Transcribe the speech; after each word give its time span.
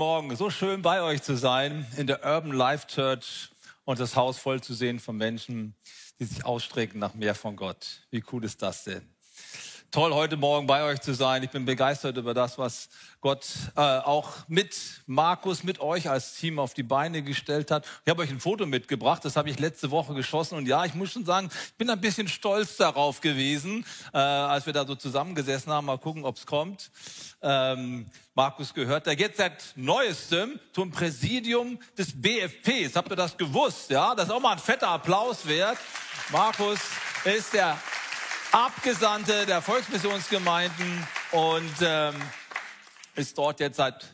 Morgen. 0.00 0.34
So 0.34 0.48
schön 0.48 0.80
bei 0.80 1.02
euch 1.02 1.22
zu 1.22 1.36
sein 1.36 1.86
in 1.98 2.06
der 2.06 2.24
Urban 2.24 2.52
Life 2.52 2.86
Church 2.86 3.50
und 3.84 4.00
das 4.00 4.16
Haus 4.16 4.38
voll 4.38 4.62
zu 4.62 4.72
sehen 4.72 4.98
von 4.98 5.14
Menschen, 5.14 5.74
die 6.18 6.24
sich 6.24 6.42
ausstrecken 6.42 6.98
nach 6.98 7.12
mehr 7.12 7.34
von 7.34 7.54
Gott. 7.54 8.00
Wie 8.10 8.24
cool 8.32 8.42
ist 8.46 8.62
das 8.62 8.84
denn? 8.84 9.06
Toll, 9.92 10.14
heute 10.14 10.36
Morgen 10.36 10.68
bei 10.68 10.84
euch 10.84 11.00
zu 11.00 11.14
sein. 11.14 11.42
Ich 11.42 11.50
bin 11.50 11.64
begeistert 11.64 12.16
über 12.16 12.32
das, 12.32 12.58
was 12.58 12.90
Gott 13.20 13.44
äh, 13.74 13.80
auch 13.80 14.30
mit 14.46 14.78
Markus, 15.06 15.64
mit 15.64 15.80
euch 15.80 16.08
als 16.08 16.34
Team 16.34 16.60
auf 16.60 16.74
die 16.74 16.84
Beine 16.84 17.24
gestellt 17.24 17.72
hat. 17.72 17.84
Ich 18.04 18.10
habe 18.10 18.22
euch 18.22 18.30
ein 18.30 18.38
Foto 18.38 18.66
mitgebracht, 18.66 19.24
das 19.24 19.34
habe 19.34 19.50
ich 19.50 19.58
letzte 19.58 19.90
Woche 19.90 20.14
geschossen. 20.14 20.56
Und 20.56 20.68
ja, 20.68 20.84
ich 20.84 20.94
muss 20.94 21.10
schon 21.10 21.24
sagen, 21.24 21.50
ich 21.66 21.74
bin 21.74 21.90
ein 21.90 22.00
bisschen 22.00 22.28
stolz 22.28 22.76
darauf 22.76 23.20
gewesen, 23.20 23.84
äh, 24.14 24.18
als 24.18 24.64
wir 24.64 24.72
da 24.72 24.86
so 24.86 24.94
zusammengesessen 24.94 25.72
haben. 25.72 25.86
Mal 25.86 25.98
gucken, 25.98 26.24
ob 26.24 26.36
es 26.36 26.46
kommt. 26.46 26.92
Ähm, 27.42 28.06
Markus 28.34 28.72
gehört, 28.72 29.06
der 29.06 29.16
geht 29.16 29.36
seit 29.36 29.72
neuestem 29.74 30.60
zum 30.72 30.92
Präsidium 30.92 31.80
des 31.98 32.12
BFPs. 32.14 32.94
Habt 32.94 33.10
ihr 33.10 33.16
das 33.16 33.36
gewusst? 33.36 33.90
Ja, 33.90 34.14
das 34.14 34.26
ist 34.26 34.30
auch 34.30 34.40
mal 34.40 34.52
ein 34.52 34.60
fetter 34.60 34.86
Applaus 34.86 35.48
wert. 35.48 35.78
Markus 36.30 36.78
ist 37.24 37.54
der 37.54 37.76
Abgesandte 38.52 39.46
der 39.46 39.62
Volksmissionsgemeinden 39.62 41.06
und 41.30 41.72
ähm, 41.82 42.14
ist 43.14 43.38
dort 43.38 43.60
jetzt 43.60 43.76
seit 43.76 44.12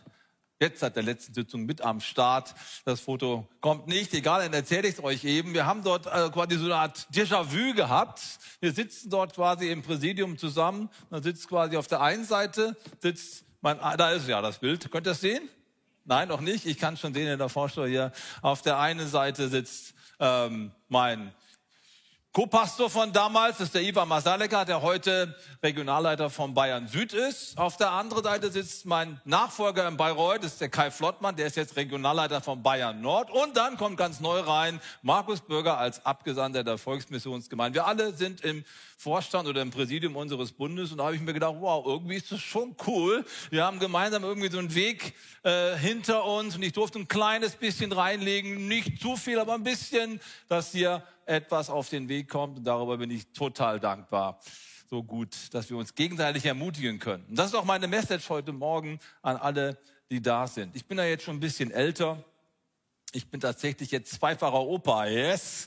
jetzt 0.61 0.81
seit 0.81 0.95
der 0.95 1.03
letzten 1.03 1.33
Sitzung 1.33 1.65
mit 1.65 1.81
am 1.81 2.01
Start. 2.01 2.55
Das 2.85 3.01
Foto 3.01 3.49
kommt 3.63 3.87
nicht, 3.87 4.13
egal, 4.13 4.43
dann 4.43 4.53
erzähle 4.53 4.89
ich 4.89 4.95
es 4.99 5.03
euch 5.03 5.25
eben. 5.25 5.55
Wir 5.55 5.65
haben 5.65 5.83
dort 5.83 6.07
äh, 6.07 6.29
quasi 6.31 6.57
so 6.59 6.67
eine 6.67 6.77
Art 6.77 7.07
Déjà-vu 7.15 7.75
gehabt. 7.75 8.21
Wir 8.61 8.73
sitzen 8.73 9.09
dort 9.09 9.35
quasi 9.35 9.71
im 9.71 9.83
Präsidium 9.83 10.37
zusammen. 10.37 10.91
Man 11.09 11.23
sitzt 11.23 11.49
quasi 11.49 11.79
auf 11.79 11.87
der 11.87 12.03
einen 12.03 12.25
Seite, 12.27 12.77
sitzt 13.01 13.45
mein, 13.63 13.81
ah, 13.81 13.97
da 13.97 14.11
ist 14.11 14.29
ja 14.29 14.43
das 14.43 14.59
Bild. 14.59 14.91
Könnt 14.91 15.07
ihr 15.07 15.13
das 15.13 15.21
sehen? 15.21 15.49
Nein, 16.05 16.29
noch 16.29 16.43
nicht. 16.43 16.67
Ich 16.67 16.79
kann 16.79 16.99
schon 16.99 17.15
sehen 17.15 17.27
in 17.27 17.39
der 17.39 17.49
Vorschau 17.49 17.87
hier. 17.87 18.13
Auf 18.43 18.61
der 18.61 18.79
einen 18.79 19.09
Seite 19.09 19.49
sitzt 19.49 19.95
ähm, 20.21 20.73
mein 20.89 21.33
Co-Pastor 22.37 22.91
von 22.91 23.15
damals 23.15 23.61
ist 23.61 23.75
der 23.75 23.81
Ivan 23.81 24.09
Masaleka, 24.09 24.67
der 24.67 24.83
heute 24.83 25.35
Regionalleiter 25.63 26.29
von 26.29 26.53
Bayern 26.53 26.87
Süd 26.87 27.15
ist. 27.15 27.57
Auf 27.57 27.79
der 27.79 27.93
anderen 27.93 28.25
Seite 28.25 28.51
sitzt 28.51 28.85
mein 28.85 29.19
Nachfolger 29.25 29.89
in 29.89 29.97
Bayreuth, 29.97 30.45
das 30.45 30.53
ist 30.53 30.61
der 30.61 30.69
Kai 30.69 30.91
Flottmann, 30.91 31.35
der 31.35 31.47
ist 31.47 31.57
jetzt 31.57 31.77
Regionalleiter 31.77 32.43
von 32.43 32.63
Bayern 32.63 33.01
Nord. 33.01 33.31
Und 33.31 33.57
dann 33.57 33.79
kommt 33.79 33.97
ganz 33.97 34.21
neu 34.21 34.41
rein 34.41 34.83
Markus 35.01 35.41
Bürger 35.41 35.79
als 35.79 36.05
Abgesandter 36.05 36.63
der 36.63 36.77
Volksmissionsgemeinde. 36.77 37.77
Wir 37.79 37.87
alle 37.87 38.13
sind 38.13 38.43
im 38.43 38.67
Vorstand 38.99 39.49
oder 39.49 39.63
im 39.63 39.71
Präsidium 39.71 40.15
unseres 40.15 40.53
Bundes 40.53 40.93
und 40.93 40.99
da 40.99 41.05
habe 41.05 41.17
ich 41.17 41.23
mir 41.23 41.33
gedacht, 41.33 41.57
wow, 41.61 41.87
irgendwie 41.87 42.17
ist 42.17 42.31
das 42.31 42.41
schon 42.43 42.77
cool. 42.87 43.25
Wir 43.49 43.65
haben 43.65 43.79
gemeinsam 43.79 44.25
irgendwie 44.25 44.51
so 44.51 44.59
einen 44.59 44.75
Weg 44.75 45.15
äh, 45.43 45.75
hinter 45.77 46.27
uns 46.27 46.55
und 46.55 46.63
ich 46.63 46.75
durfte 46.75 46.99
ein 46.99 47.09
kleines 47.09 47.57
bisschen 47.57 47.93
reinlegen, 47.93 48.69
nicht 48.69 49.01
zu 49.01 49.17
viel, 49.17 49.39
aber 49.39 49.55
ein 49.55 49.65
bisschen, 49.65 50.21
dass 50.49 50.73
hier 50.73 51.03
etwas 51.27 51.69
auf 51.69 51.91
den 51.91 52.09
Weg 52.09 52.29
kommt. 52.29 52.59
Und 52.59 52.65
darüber 52.65 52.97
bin 52.97 53.11
ich 53.11 53.33
total 53.33 53.81
dankbar. 53.81 54.41
So 54.89 55.03
gut, 55.03 55.35
dass 55.53 55.69
wir 55.69 55.77
uns 55.77 55.95
gegenseitig 55.95 56.47
ermutigen 56.47 56.99
können. 56.99 57.25
Und 57.29 57.37
das 57.37 57.49
ist 57.49 57.55
auch 57.55 57.65
meine 57.65 57.89
Message 57.89 58.29
heute 58.31 58.53
Morgen 58.53 59.01
an 59.21 59.37
alle, 59.37 59.77
die 60.11 60.23
da 60.23 60.47
sind. 60.47 60.77
Ich 60.77 60.87
bin 60.87 60.97
ja 60.97 61.05
jetzt 61.05 61.25
schon 61.25 61.37
ein 61.37 61.41
bisschen 61.41 61.73
älter. 61.73 62.23
Ich 63.13 63.29
bin 63.29 63.41
tatsächlich 63.41 63.91
jetzt 63.91 64.13
zweifacher 64.13 64.61
Opa. 64.61 65.07
Yes. 65.07 65.67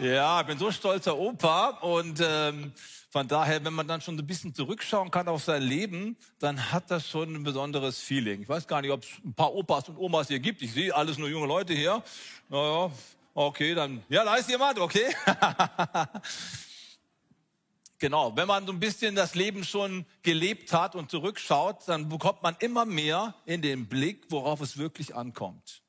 Ja, 0.00 0.40
ich 0.40 0.46
bin 0.46 0.58
so 0.58 0.70
stolzer 0.70 1.16
Opa. 1.16 1.78
Und 1.80 2.20
ähm, 2.22 2.72
von 3.10 3.28
daher, 3.28 3.64
wenn 3.64 3.74
man 3.74 3.86
dann 3.86 4.00
schon 4.00 4.18
ein 4.18 4.26
bisschen 4.26 4.54
zurückschauen 4.54 5.10
kann 5.10 5.28
auf 5.28 5.44
sein 5.44 5.62
Leben, 5.62 6.16
dann 6.38 6.72
hat 6.72 6.90
das 6.90 7.08
schon 7.08 7.34
ein 7.34 7.42
besonderes 7.42 8.00
Feeling. 8.00 8.42
Ich 8.42 8.48
weiß 8.48 8.66
gar 8.66 8.82
nicht, 8.82 8.90
ob 8.90 9.02
es 9.02 9.08
ein 9.24 9.34
paar 9.34 9.54
Opas 9.54 9.88
und 9.88 9.96
Omas 9.96 10.28
hier 10.28 10.40
gibt. 10.40 10.60
Ich 10.62 10.72
sehe 10.72 10.94
alles 10.94 11.18
nur 11.18 11.28
junge 11.28 11.46
Leute 11.46 11.72
hier. 11.72 12.02
Naja, 12.48 12.90
Okay, 13.34 13.74
dann, 13.74 14.04
ja, 14.10 14.24
da 14.24 14.36
ist 14.36 14.50
jemand, 14.50 14.78
okay. 14.78 15.14
genau, 17.98 18.36
wenn 18.36 18.46
man 18.46 18.66
so 18.66 18.72
ein 18.72 18.80
bisschen 18.80 19.14
das 19.14 19.34
Leben 19.34 19.64
schon 19.64 20.04
gelebt 20.22 20.74
hat 20.74 20.94
und 20.94 21.10
zurückschaut, 21.10 21.88
dann 21.88 22.10
bekommt 22.10 22.42
man 22.42 22.56
immer 22.60 22.84
mehr 22.84 23.34
in 23.46 23.62
den 23.62 23.88
Blick, 23.88 24.26
worauf 24.28 24.60
es 24.60 24.76
wirklich 24.76 25.14
ankommt. 25.14 25.81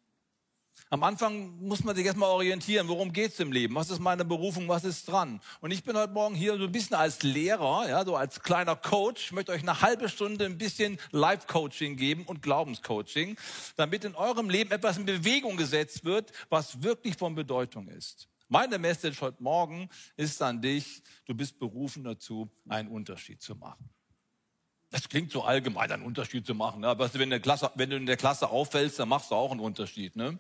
Am 0.94 1.02
Anfang 1.02 1.59
muss 1.59 1.84
man 1.84 1.96
sich 1.96 2.06
erstmal 2.06 2.30
orientieren, 2.30 2.88
worum 2.88 3.14
geht's 3.14 3.40
im 3.40 3.52
Leben? 3.52 3.74
Was 3.74 3.90
ist 3.90 3.98
meine 3.98 4.24
Berufung? 4.24 4.68
Was 4.68 4.84
ist 4.84 5.08
dran? 5.08 5.42
Und 5.59 5.72
ich 5.72 5.84
bin 5.84 5.98
heute 5.98 6.14
Morgen 6.14 6.36
hier 6.36 6.56
so 6.56 6.66
ein 6.66 6.72
bisschen 6.72 6.96
als 6.96 7.24
Lehrer, 7.24 7.90
ja, 7.90 8.06
so 8.06 8.16
als 8.16 8.44
kleiner 8.44 8.76
Coach. 8.76 9.26
Ich 9.26 9.31
möchte 9.31 9.54
euch 9.54 9.64
eine 9.64 9.81
halbe 9.81 10.08
Stunde 10.08 10.46
ein 10.46 10.59
bisschen 10.59 11.00
Life-Coaching 11.09 11.98
geben 11.98 12.26
und 12.26 12.44
Glaubenscoaching, 12.44 13.38
damit 13.76 14.06
in 14.06 14.14
eurem 14.14 14.52
Leben 14.52 14.70
etwas 14.70 15.00
in 15.00 15.06
Bewegung 15.08 15.58
gesetzt 15.58 16.06
wird, 16.06 16.31
was 16.52 16.84
wirklich 16.84 17.18
von 17.18 17.34
Bedeutung 17.34 17.88
ist. 17.88 18.30
Meine 18.48 18.78
Message 18.78 19.20
heute 19.20 19.42
Morgen 19.42 19.90
ist 20.16 20.44
an 20.44 20.62
dich, 20.62 21.02
du 21.25 21.34
bist 21.34 21.58
berufen 21.58 22.04
dazu, 22.04 22.52
einen 22.70 22.90
Unterschied 22.90 23.42
zu 23.42 23.56
machen. 23.56 23.90
Das 24.92 25.10
klingt 25.10 25.31
so 25.31 25.42
allgemein, 25.42 25.92
einen 25.92 26.04
Unterschied 26.04 26.46
zu 26.46 26.54
machen. 26.54 26.81
Ne? 26.81 26.88
Aber 26.88 27.12
wenn, 27.16 27.42
Klasse, 27.42 27.72
wenn, 27.74 27.90
du 27.90 27.96
in 27.96 28.06
der 28.06 28.16
Klasse 28.16 28.48
auffällst, 28.48 29.00
dann 29.00 29.10
machst 29.10 29.31
du 29.31 29.36
auch 29.36 29.50
einen 29.50 29.60
Unterschied. 29.60 30.16
Ne? 30.16 30.38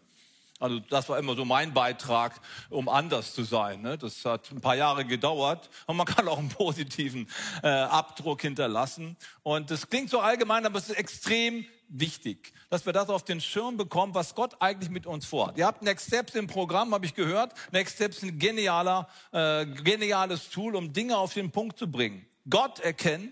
Also 0.59 0.79
das 0.79 1.09
war 1.09 1.19
immer 1.19 1.35
so 1.35 1.45
mein 1.45 1.73
Beitrag, 1.73 2.39
um 2.69 2.87
anders 2.87 3.33
zu 3.33 3.43
sein. 3.43 3.81
Ne? 3.81 3.97
Das 3.97 4.23
hat 4.23 4.51
ein 4.51 4.61
paar 4.61 4.75
Jahre 4.75 5.03
gedauert 5.03 5.69
und 5.87 5.97
man 5.97 6.05
kann 6.07 6.27
auch 6.27 6.37
einen 6.37 6.49
positiven 6.49 7.27
äh, 7.63 7.67
Abdruck 7.67 8.41
hinterlassen. 8.41 9.17
Und 9.41 9.71
das 9.71 9.89
klingt 9.89 10.09
so 10.09 10.19
allgemein, 10.19 10.65
aber 10.65 10.79
es 10.79 10.89
ist 10.89 10.97
extrem 10.97 11.65
wichtig, 11.89 12.53
dass 12.69 12.85
wir 12.85 12.93
das 12.93 13.09
auf 13.09 13.23
den 13.23 13.41
Schirm 13.41 13.77
bekommen, 13.77 14.15
was 14.15 14.35
Gott 14.35 14.55
eigentlich 14.59 14.89
mit 14.89 15.05
uns 15.05 15.25
vorhat. 15.25 15.57
Ihr 15.57 15.65
habt 15.65 15.81
Next 15.81 16.07
Steps 16.07 16.33
im 16.35 16.47
Programm, 16.47 16.93
habe 16.93 17.05
ich 17.05 17.13
gehört. 17.13 17.53
Next 17.71 17.95
Steps 17.95 18.17
ist 18.17 18.23
ein 18.23 18.39
genialer, 18.39 19.07
äh, 19.31 19.65
geniales 19.65 20.49
Tool, 20.49 20.75
um 20.75 20.93
Dinge 20.93 21.17
auf 21.17 21.33
den 21.33 21.51
Punkt 21.51 21.77
zu 21.77 21.91
bringen. 21.91 22.25
Gott 22.49 22.79
erkennen, 22.79 23.31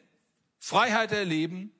Freiheit 0.59 1.11
erleben, 1.11 1.71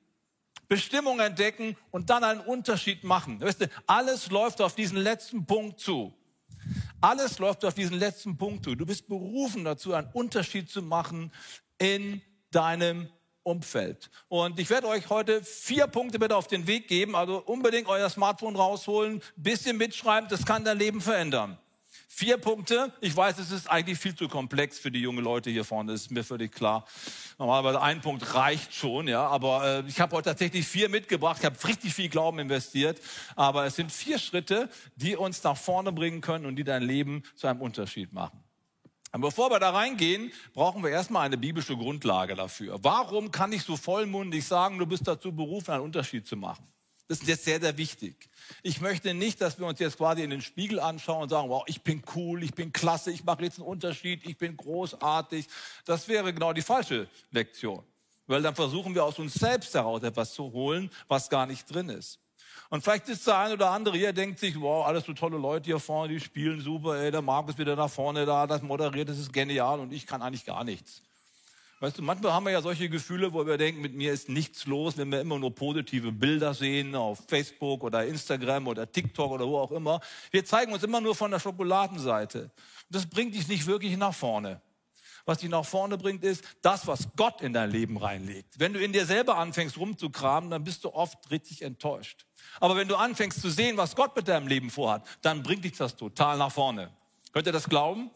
Bestimmung 0.72 1.20
entdecken 1.20 1.76
und 1.90 2.08
dann 2.08 2.24
einen 2.24 2.40
Unterschied 2.40 3.04
machen. 3.04 3.42
Weißt 3.42 3.60
du, 3.60 3.68
alles 3.86 4.30
läuft 4.30 4.62
auf 4.62 4.74
diesen 4.74 4.96
letzten 4.96 5.44
Punkt 5.44 5.78
zu. 5.78 6.14
Alles 6.98 7.38
läuft 7.38 7.66
auf 7.66 7.74
diesen 7.74 7.98
letzten 7.98 8.38
Punkt 8.38 8.64
zu. 8.64 8.74
Du 8.74 8.86
bist 8.86 9.06
berufen 9.06 9.64
dazu, 9.64 9.92
einen 9.92 10.08
Unterschied 10.14 10.70
zu 10.70 10.80
machen 10.80 11.30
in 11.76 12.22
deinem 12.52 13.10
Umfeld. 13.42 14.08
Und 14.28 14.58
ich 14.58 14.70
werde 14.70 14.88
euch 14.88 15.10
heute 15.10 15.44
vier 15.44 15.88
Punkte 15.88 16.18
mit 16.18 16.32
auf 16.32 16.46
den 16.46 16.66
Weg 16.66 16.88
geben. 16.88 17.16
Also 17.16 17.42
unbedingt 17.44 17.86
euer 17.88 18.08
Smartphone 18.08 18.56
rausholen, 18.56 19.20
bisschen 19.36 19.76
mitschreiben, 19.76 20.30
das 20.30 20.46
kann 20.46 20.64
dein 20.64 20.78
Leben 20.78 21.02
verändern. 21.02 21.58
Vier 22.14 22.36
Punkte. 22.36 22.92
Ich 23.00 23.16
weiß, 23.16 23.38
es 23.38 23.50
ist 23.50 23.70
eigentlich 23.70 23.98
viel 23.98 24.14
zu 24.14 24.28
komplex 24.28 24.78
für 24.78 24.90
die 24.90 25.00
jungen 25.00 25.24
Leute 25.24 25.48
hier 25.48 25.64
vorne. 25.64 25.92
Das 25.92 26.02
ist 26.02 26.10
mir 26.10 26.22
völlig 26.22 26.52
klar. 26.52 26.84
Normalerweise 27.38 27.80
ein 27.80 28.02
Punkt 28.02 28.34
reicht 28.34 28.74
schon, 28.74 29.08
ja. 29.08 29.26
Aber 29.26 29.64
äh, 29.64 29.88
ich 29.88 29.98
habe 29.98 30.14
heute 30.14 30.28
tatsächlich 30.28 30.68
vier 30.68 30.90
mitgebracht. 30.90 31.38
Ich 31.40 31.46
habe 31.46 31.56
richtig 31.66 31.94
viel 31.94 32.10
Glauben 32.10 32.38
investiert. 32.38 33.00
Aber 33.34 33.64
es 33.64 33.76
sind 33.76 33.90
vier 33.90 34.18
Schritte, 34.18 34.68
die 34.94 35.16
uns 35.16 35.42
nach 35.42 35.56
vorne 35.56 35.90
bringen 35.90 36.20
können 36.20 36.44
und 36.44 36.56
die 36.56 36.64
dein 36.64 36.82
Leben 36.82 37.22
zu 37.34 37.46
einem 37.46 37.62
Unterschied 37.62 38.12
machen. 38.12 38.44
Aber 39.10 39.28
bevor 39.28 39.50
wir 39.50 39.58
da 39.58 39.70
reingehen, 39.70 40.32
brauchen 40.52 40.82
wir 40.82 40.90
erstmal 40.90 41.24
eine 41.24 41.38
biblische 41.38 41.76
Grundlage 41.78 42.34
dafür. 42.34 42.78
Warum 42.82 43.30
kann 43.30 43.52
ich 43.52 43.62
so 43.62 43.78
vollmundig 43.78 44.46
sagen, 44.46 44.78
du 44.78 44.84
bist 44.84 45.08
dazu 45.08 45.32
berufen, 45.34 45.70
einen 45.70 45.84
Unterschied 45.84 46.26
zu 46.26 46.36
machen? 46.36 46.71
Das 47.12 47.20
ist 47.20 47.28
jetzt 47.28 47.44
sehr, 47.44 47.60
sehr 47.60 47.76
wichtig. 47.76 48.30
Ich 48.62 48.80
möchte 48.80 49.12
nicht, 49.12 49.42
dass 49.42 49.58
wir 49.58 49.66
uns 49.66 49.78
jetzt 49.78 49.98
quasi 49.98 50.22
in 50.22 50.30
den 50.30 50.40
Spiegel 50.40 50.80
anschauen 50.80 51.24
und 51.24 51.28
sagen, 51.28 51.50
wow, 51.50 51.62
ich 51.66 51.82
bin 51.82 52.02
cool, 52.16 52.42
ich 52.42 52.54
bin 52.54 52.72
klasse, 52.72 53.10
ich 53.10 53.22
mache 53.22 53.42
jetzt 53.42 53.58
einen 53.58 53.68
Unterschied, 53.68 54.24
ich 54.24 54.38
bin 54.38 54.56
großartig. 54.56 55.46
Das 55.84 56.08
wäre 56.08 56.32
genau 56.32 56.54
die 56.54 56.62
falsche 56.62 57.06
Lektion. 57.30 57.84
Weil 58.26 58.40
dann 58.40 58.54
versuchen 58.54 58.94
wir 58.94 59.04
aus 59.04 59.18
uns 59.18 59.34
selbst 59.34 59.74
heraus 59.74 60.02
etwas 60.02 60.32
zu 60.32 60.52
holen, 60.52 60.90
was 61.06 61.28
gar 61.28 61.44
nicht 61.44 61.66
drin 61.66 61.90
ist. 61.90 62.18
Und 62.70 62.82
vielleicht 62.82 63.10
ist 63.10 63.26
der 63.26 63.36
eine 63.36 63.52
oder 63.52 63.68
andere 63.72 63.98
hier, 63.98 64.14
denkt 64.14 64.38
sich, 64.38 64.58
wow, 64.58 64.86
alles 64.86 65.04
so 65.04 65.12
tolle 65.12 65.36
Leute 65.36 65.66
hier 65.66 65.80
vorne, 65.80 66.14
die 66.14 66.20
spielen 66.20 66.62
super, 66.62 66.96
ey, 66.96 67.10
der 67.10 67.20
Markus 67.20 67.58
wieder 67.58 67.76
da 67.76 67.88
vorne 67.88 68.24
da, 68.24 68.46
das 68.46 68.62
moderiert, 68.62 69.10
das 69.10 69.18
ist 69.18 69.34
genial 69.34 69.80
und 69.80 69.92
ich 69.92 70.06
kann 70.06 70.22
eigentlich 70.22 70.46
gar 70.46 70.64
nichts. 70.64 71.02
Weißt 71.82 71.98
du, 71.98 72.02
manchmal 72.02 72.32
haben 72.32 72.44
wir 72.44 72.52
ja 72.52 72.62
solche 72.62 72.88
Gefühle, 72.88 73.32
wo 73.32 73.44
wir 73.44 73.58
denken, 73.58 73.80
mit 73.80 73.92
mir 73.92 74.12
ist 74.12 74.28
nichts 74.28 74.66
los, 74.66 74.96
wenn 74.98 75.10
wir 75.10 75.20
immer 75.20 75.40
nur 75.40 75.52
positive 75.52 76.12
Bilder 76.12 76.54
sehen 76.54 76.94
auf 76.94 77.24
Facebook 77.26 77.82
oder 77.82 78.06
Instagram 78.06 78.68
oder 78.68 78.92
TikTok 78.92 79.32
oder 79.32 79.48
wo 79.48 79.58
auch 79.58 79.72
immer. 79.72 79.98
Wir 80.30 80.44
zeigen 80.44 80.72
uns 80.72 80.84
immer 80.84 81.00
nur 81.00 81.16
von 81.16 81.32
der 81.32 81.40
Schokoladenseite. 81.40 82.52
Das 82.88 83.06
bringt 83.06 83.34
dich 83.34 83.48
nicht 83.48 83.66
wirklich 83.66 83.96
nach 83.96 84.14
vorne. 84.14 84.62
Was 85.24 85.38
dich 85.38 85.50
nach 85.50 85.64
vorne 85.64 85.98
bringt, 85.98 86.22
ist 86.22 86.44
das, 86.62 86.86
was 86.86 87.08
Gott 87.16 87.40
in 87.40 87.52
dein 87.52 87.72
Leben 87.72 87.96
reinlegt. 87.96 88.60
Wenn 88.60 88.74
du 88.74 88.78
in 88.78 88.92
dir 88.92 89.04
selber 89.04 89.36
anfängst 89.38 89.76
rumzukramen, 89.76 90.50
dann 90.50 90.62
bist 90.62 90.84
du 90.84 90.94
oft 90.94 91.32
richtig 91.32 91.62
enttäuscht. 91.62 92.26
Aber 92.60 92.76
wenn 92.76 92.86
du 92.86 92.94
anfängst 92.94 93.40
zu 93.40 93.50
sehen, 93.50 93.76
was 93.76 93.96
Gott 93.96 94.14
mit 94.14 94.28
deinem 94.28 94.46
Leben 94.46 94.70
vorhat, 94.70 95.04
dann 95.22 95.42
bringt 95.42 95.64
dich 95.64 95.72
das 95.72 95.96
total 95.96 96.38
nach 96.38 96.52
vorne. 96.52 96.92
Könnt 97.32 97.48
ihr 97.48 97.52
das 97.52 97.68
glauben? 97.68 98.12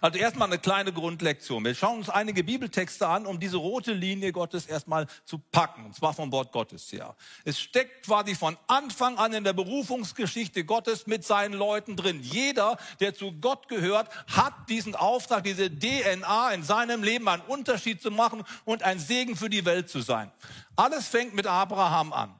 Also 0.00 0.18
erstmal 0.18 0.48
eine 0.48 0.58
kleine 0.58 0.92
Grundlektion. 0.92 1.64
Wir 1.64 1.74
schauen 1.74 1.98
uns 1.98 2.10
einige 2.10 2.44
Bibeltexte 2.44 3.06
an, 3.06 3.26
um 3.26 3.40
diese 3.40 3.56
rote 3.56 3.92
Linie 3.92 4.32
Gottes 4.32 4.66
erstmal 4.66 5.06
zu 5.24 5.38
packen, 5.38 5.86
und 5.86 5.94
zwar 5.94 6.14
vom 6.14 6.32
Wort 6.32 6.52
Gottes 6.52 6.90
her. 6.92 7.14
Es 7.44 7.60
steckt 7.60 8.06
quasi 8.06 8.34
von 8.34 8.56
Anfang 8.66 9.18
an 9.18 9.32
in 9.32 9.44
der 9.44 9.52
Berufungsgeschichte 9.52 10.64
Gottes 10.64 11.06
mit 11.06 11.24
seinen 11.24 11.54
Leuten 11.54 11.96
drin. 11.96 12.20
Jeder, 12.22 12.78
der 13.00 13.14
zu 13.14 13.32
Gott 13.32 13.68
gehört, 13.68 14.08
hat 14.28 14.54
diesen 14.68 14.94
Auftrag, 14.94 15.44
diese 15.44 15.70
DNA 15.70 16.52
in 16.52 16.62
seinem 16.62 17.02
Leben 17.02 17.28
einen 17.28 17.42
Unterschied 17.42 18.00
zu 18.02 18.10
machen 18.10 18.44
und 18.64 18.82
ein 18.82 18.98
Segen 18.98 19.36
für 19.36 19.50
die 19.50 19.64
Welt 19.64 19.88
zu 19.88 20.00
sein. 20.00 20.30
Alles 20.76 21.08
fängt 21.08 21.34
mit 21.34 21.46
Abraham 21.46 22.12
an. 22.12 22.34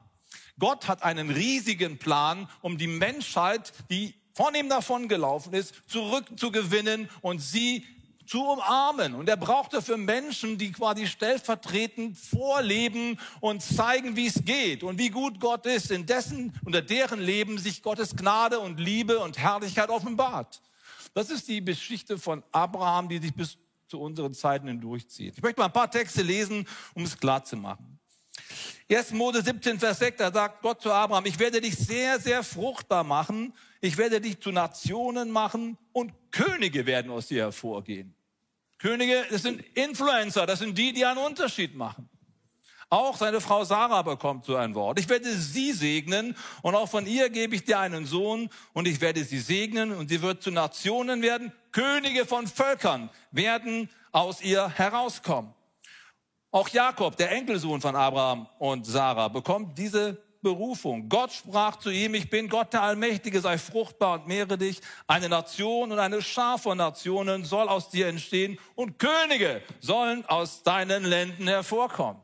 Gott 0.59 0.87
hat 0.87 1.03
einen 1.03 1.29
riesigen 1.29 1.97
Plan, 1.97 2.47
um 2.61 2.77
die 2.77 2.87
Menschheit, 2.87 3.73
die 3.89 4.13
von 4.33 4.53
ihm 4.55 4.69
davongelaufen 4.69 5.53
ist, 5.53 5.73
zurückzugewinnen 5.87 7.09
und 7.21 7.39
sie 7.39 7.85
zu 8.25 8.43
umarmen. 8.43 9.15
Und 9.15 9.29
er 9.29 9.37
braucht 9.37 9.73
dafür 9.73 9.97
Menschen, 9.97 10.57
die 10.57 10.71
quasi 10.71 11.07
stellvertretend 11.07 12.17
vorleben 12.17 13.19
und 13.41 13.61
zeigen, 13.61 14.15
wie 14.15 14.27
es 14.27 14.43
geht 14.45 14.83
und 14.83 14.97
wie 14.97 15.09
gut 15.09 15.39
Gott 15.39 15.65
ist, 15.65 15.91
in 15.91 16.05
dessen, 16.05 16.53
unter 16.65 16.81
deren 16.81 17.19
Leben 17.19 17.57
sich 17.57 17.83
Gottes 17.83 18.15
Gnade 18.15 18.59
und 18.59 18.79
Liebe 18.79 19.19
und 19.19 19.37
Herrlichkeit 19.37 19.89
offenbart. 19.89 20.61
Das 21.13 21.29
ist 21.29 21.47
die 21.47 21.63
Geschichte 21.63 22.17
von 22.17 22.43
Abraham, 22.51 23.09
die 23.09 23.19
sich 23.19 23.33
bis 23.33 23.57
zu 23.87 23.99
unseren 23.99 24.33
Zeiten 24.33 24.67
hindurchzieht. 24.67 25.37
Ich 25.37 25.43
möchte 25.43 25.59
mal 25.59 25.67
ein 25.67 25.73
paar 25.73 25.91
Texte 25.91 26.23
lesen, 26.23 26.67
um 26.95 27.03
es 27.03 27.17
klar 27.17 27.43
zu 27.43 27.55
machen. 27.55 27.99
1. 28.91 29.11
Mose 29.11 29.41
17, 29.41 29.79
Vers 29.79 29.99
6, 29.99 30.17
da 30.17 30.31
sagt 30.31 30.61
Gott 30.61 30.81
zu 30.81 30.91
Abraham, 30.91 31.25
ich 31.25 31.37
werde 31.39 31.61
dich 31.61 31.75
sehr, 31.75 32.19
sehr 32.19 32.43
fruchtbar 32.43 33.03
machen, 33.03 33.53
ich 33.83 33.97
werde 33.97 34.21
dich 34.21 34.39
zu 34.39 34.53
Nationen 34.53 35.29
machen 35.29 35.77
und 35.91 36.13
Könige 36.31 36.85
werden 36.85 37.11
aus 37.11 37.27
dir 37.27 37.43
hervorgehen. 37.43 38.15
Könige, 38.77 39.25
das 39.29 39.41
sind 39.41 39.61
Influencer, 39.75 40.45
das 40.45 40.59
sind 40.59 40.77
die, 40.77 40.93
die 40.93 41.05
einen 41.05 41.17
Unterschied 41.17 41.75
machen. 41.75 42.09
Auch 42.89 43.17
seine 43.17 43.41
Frau 43.41 43.65
Sarah 43.65 44.01
bekommt 44.01 44.45
so 44.45 44.55
ein 44.55 44.73
Wort. 44.73 44.99
Ich 44.99 45.09
werde 45.09 45.29
sie 45.33 45.73
segnen 45.73 46.33
und 46.61 46.75
auch 46.75 46.87
von 46.87 47.05
ihr 47.05 47.29
gebe 47.29 47.55
ich 47.55 47.65
dir 47.65 47.79
einen 47.79 48.05
Sohn 48.05 48.49
und 48.71 48.87
ich 48.87 49.01
werde 49.01 49.25
sie 49.25 49.39
segnen 49.39 49.91
und 49.91 50.07
sie 50.07 50.21
wird 50.21 50.41
zu 50.41 50.51
Nationen 50.51 51.21
werden. 51.21 51.51
Könige 51.73 52.25
von 52.25 52.47
Völkern 52.47 53.09
werden 53.31 53.89
aus 54.13 54.41
ihr 54.41 54.69
herauskommen. 54.69 55.53
Auch 56.51 56.69
Jakob, 56.69 57.17
der 57.17 57.33
Enkelsohn 57.33 57.81
von 57.81 57.97
Abraham 57.97 58.47
und 58.59 58.85
Sarah, 58.85 59.27
bekommt 59.27 59.77
diese 59.77 60.22
Berufung. 60.43 61.09
Gott 61.09 61.33
sprach 61.33 61.77
zu 61.77 61.89
ihm, 61.89 62.13
ich 62.13 62.29
bin 62.29 62.49
Gott 62.49 62.73
der 62.73 62.83
Allmächtige, 62.83 63.41
sei 63.41 63.57
fruchtbar 63.57 64.19
und 64.19 64.27
mehre 64.27 64.57
dich. 64.57 64.81
Eine 65.07 65.29
Nation 65.29 65.91
und 65.91 65.97
eine 65.97 66.21
Schar 66.21 66.59
von 66.59 66.77
Nationen 66.77 67.45
soll 67.45 67.67
aus 67.67 67.89
dir 67.89 68.07
entstehen 68.07 68.59
und 68.75 68.99
Könige 68.99 69.63
sollen 69.79 70.25
aus 70.25 70.61
deinen 70.61 71.05
Ländern 71.05 71.47
hervorkommen. 71.47 72.21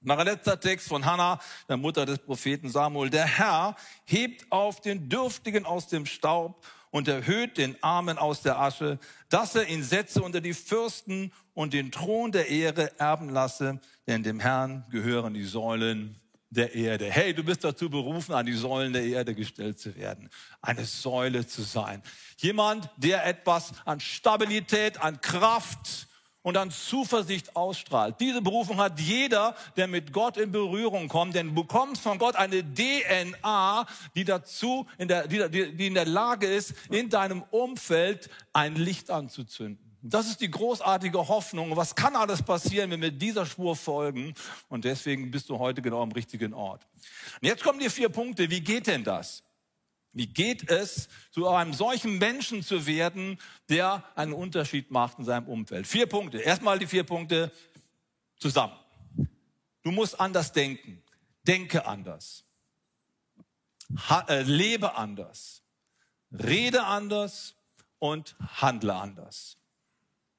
Noch 0.00 0.18
ein 0.18 0.26
letzter 0.26 0.58
Text 0.58 0.88
von 0.88 1.04
Hannah, 1.04 1.38
der 1.68 1.76
Mutter 1.76 2.06
des 2.06 2.18
Propheten 2.18 2.70
Samuel. 2.70 3.10
Der 3.10 3.26
Herr 3.26 3.76
hebt 4.04 4.50
auf 4.50 4.80
den 4.80 5.08
Dürftigen 5.08 5.64
aus 5.64 5.88
dem 5.88 6.06
Staub 6.06 6.64
und 6.90 7.08
erhöht 7.08 7.56
den 7.56 7.82
Armen 7.82 8.18
aus 8.18 8.42
der 8.42 8.58
Asche, 8.58 8.98
dass 9.28 9.54
er 9.54 9.68
ihn 9.68 9.82
setze 9.82 10.22
unter 10.22 10.40
die 10.40 10.54
Fürsten 10.54 11.32
und 11.54 11.72
den 11.72 11.90
Thron 11.90 12.32
der 12.32 12.48
Ehre 12.48 12.98
erben 12.98 13.28
lasse, 13.28 13.80
denn 14.06 14.22
dem 14.22 14.40
Herrn 14.40 14.84
gehören 14.90 15.34
die 15.34 15.44
Säulen 15.44 16.21
der 16.52 16.74
Erde. 16.74 17.10
Hey, 17.10 17.32
du 17.32 17.42
bist 17.42 17.64
dazu 17.64 17.88
berufen, 17.88 18.34
an 18.34 18.44
die 18.44 18.52
Säulen 18.52 18.92
der 18.92 19.04
Erde 19.04 19.34
gestellt 19.34 19.78
zu 19.78 19.96
werden, 19.96 20.28
eine 20.60 20.84
Säule 20.84 21.46
zu 21.46 21.62
sein. 21.62 22.02
Jemand, 22.36 22.90
der 22.96 23.24
etwas 23.26 23.72
an 23.86 24.00
Stabilität, 24.00 25.00
an 25.00 25.20
Kraft 25.22 26.08
und 26.42 26.56
an 26.56 26.70
Zuversicht 26.70 27.56
ausstrahlt. 27.56 28.16
Diese 28.20 28.42
Berufung 28.42 28.76
hat 28.76 29.00
jeder, 29.00 29.56
der 29.76 29.86
mit 29.86 30.12
Gott 30.12 30.36
in 30.36 30.52
Berührung 30.52 31.08
kommt, 31.08 31.34
denn 31.34 31.48
du 31.48 31.62
bekommst 31.62 32.02
von 32.02 32.18
Gott 32.18 32.36
eine 32.36 32.62
DNA, 32.62 33.86
die 34.14 34.24
dazu, 34.24 34.86
in 34.98 35.08
der, 35.08 35.28
die, 35.28 35.74
die 35.74 35.86
in 35.86 35.94
der 35.94 36.06
Lage 36.06 36.46
ist, 36.46 36.74
in 36.90 37.08
deinem 37.08 37.42
Umfeld 37.50 38.28
ein 38.52 38.74
Licht 38.74 39.10
anzuzünden. 39.10 39.91
Das 40.04 40.26
ist 40.26 40.40
die 40.40 40.50
großartige 40.50 41.28
Hoffnung. 41.28 41.76
Was 41.76 41.94
kann 41.94 42.16
alles 42.16 42.42
passieren, 42.42 42.90
wenn 42.90 43.00
wir 43.00 43.12
dieser 43.12 43.46
Spur 43.46 43.76
folgen? 43.76 44.34
Und 44.68 44.84
deswegen 44.84 45.30
bist 45.30 45.48
du 45.48 45.60
heute 45.60 45.80
genau 45.80 46.02
am 46.02 46.10
richtigen 46.10 46.52
Ort. 46.52 46.84
Und 47.40 47.46
jetzt 47.46 47.62
kommen 47.62 47.78
die 47.78 47.88
vier 47.88 48.08
Punkte. 48.08 48.50
Wie 48.50 48.60
geht 48.60 48.88
denn 48.88 49.04
das? 49.04 49.44
Wie 50.12 50.26
geht 50.26 50.68
es, 50.68 51.08
zu 51.30 51.48
einem 51.48 51.72
solchen 51.72 52.18
Menschen 52.18 52.64
zu 52.64 52.84
werden, 52.86 53.38
der 53.68 54.04
einen 54.16 54.32
Unterschied 54.32 54.90
macht 54.90 55.20
in 55.20 55.24
seinem 55.24 55.46
Umfeld? 55.46 55.86
Vier 55.86 56.06
Punkte. 56.06 56.38
Erstmal 56.38 56.80
die 56.80 56.88
vier 56.88 57.04
Punkte 57.04 57.52
zusammen. 58.36 58.76
Du 59.82 59.92
musst 59.92 60.18
anders 60.20 60.52
denken. 60.52 61.00
Denke 61.46 61.86
anders. 61.86 62.44
Ha 64.08 64.26
äh, 64.28 64.42
lebe 64.42 64.96
anders. 64.96 65.62
Rede 66.32 66.82
anders 66.84 67.54
und 67.98 68.36
handle 68.40 68.94
anders. 68.94 69.58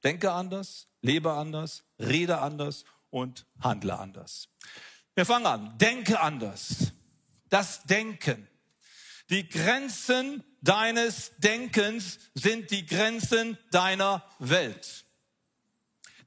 Denke 0.04 0.32
anders, 0.32 0.88
lebe 1.02 1.32
anders, 1.32 1.84
rede 2.00 2.40
anders 2.40 2.84
und 3.10 3.46
handle 3.60 3.98
anders. 3.98 4.50
Wir 5.16 5.26
fangen 5.26 5.46
an. 5.46 5.78
Denke 5.78 6.20
anders. 6.20 6.92
Das 7.50 7.84
Denken. 7.84 8.48
Die 9.30 9.48
Grenzen 9.48 10.44
deines 10.62 11.32
Denkens 11.38 12.20
sind 12.34 12.72
die 12.72 12.86
Grenzen 12.86 13.58
deiner 13.72 14.24
Welt. 14.40 15.06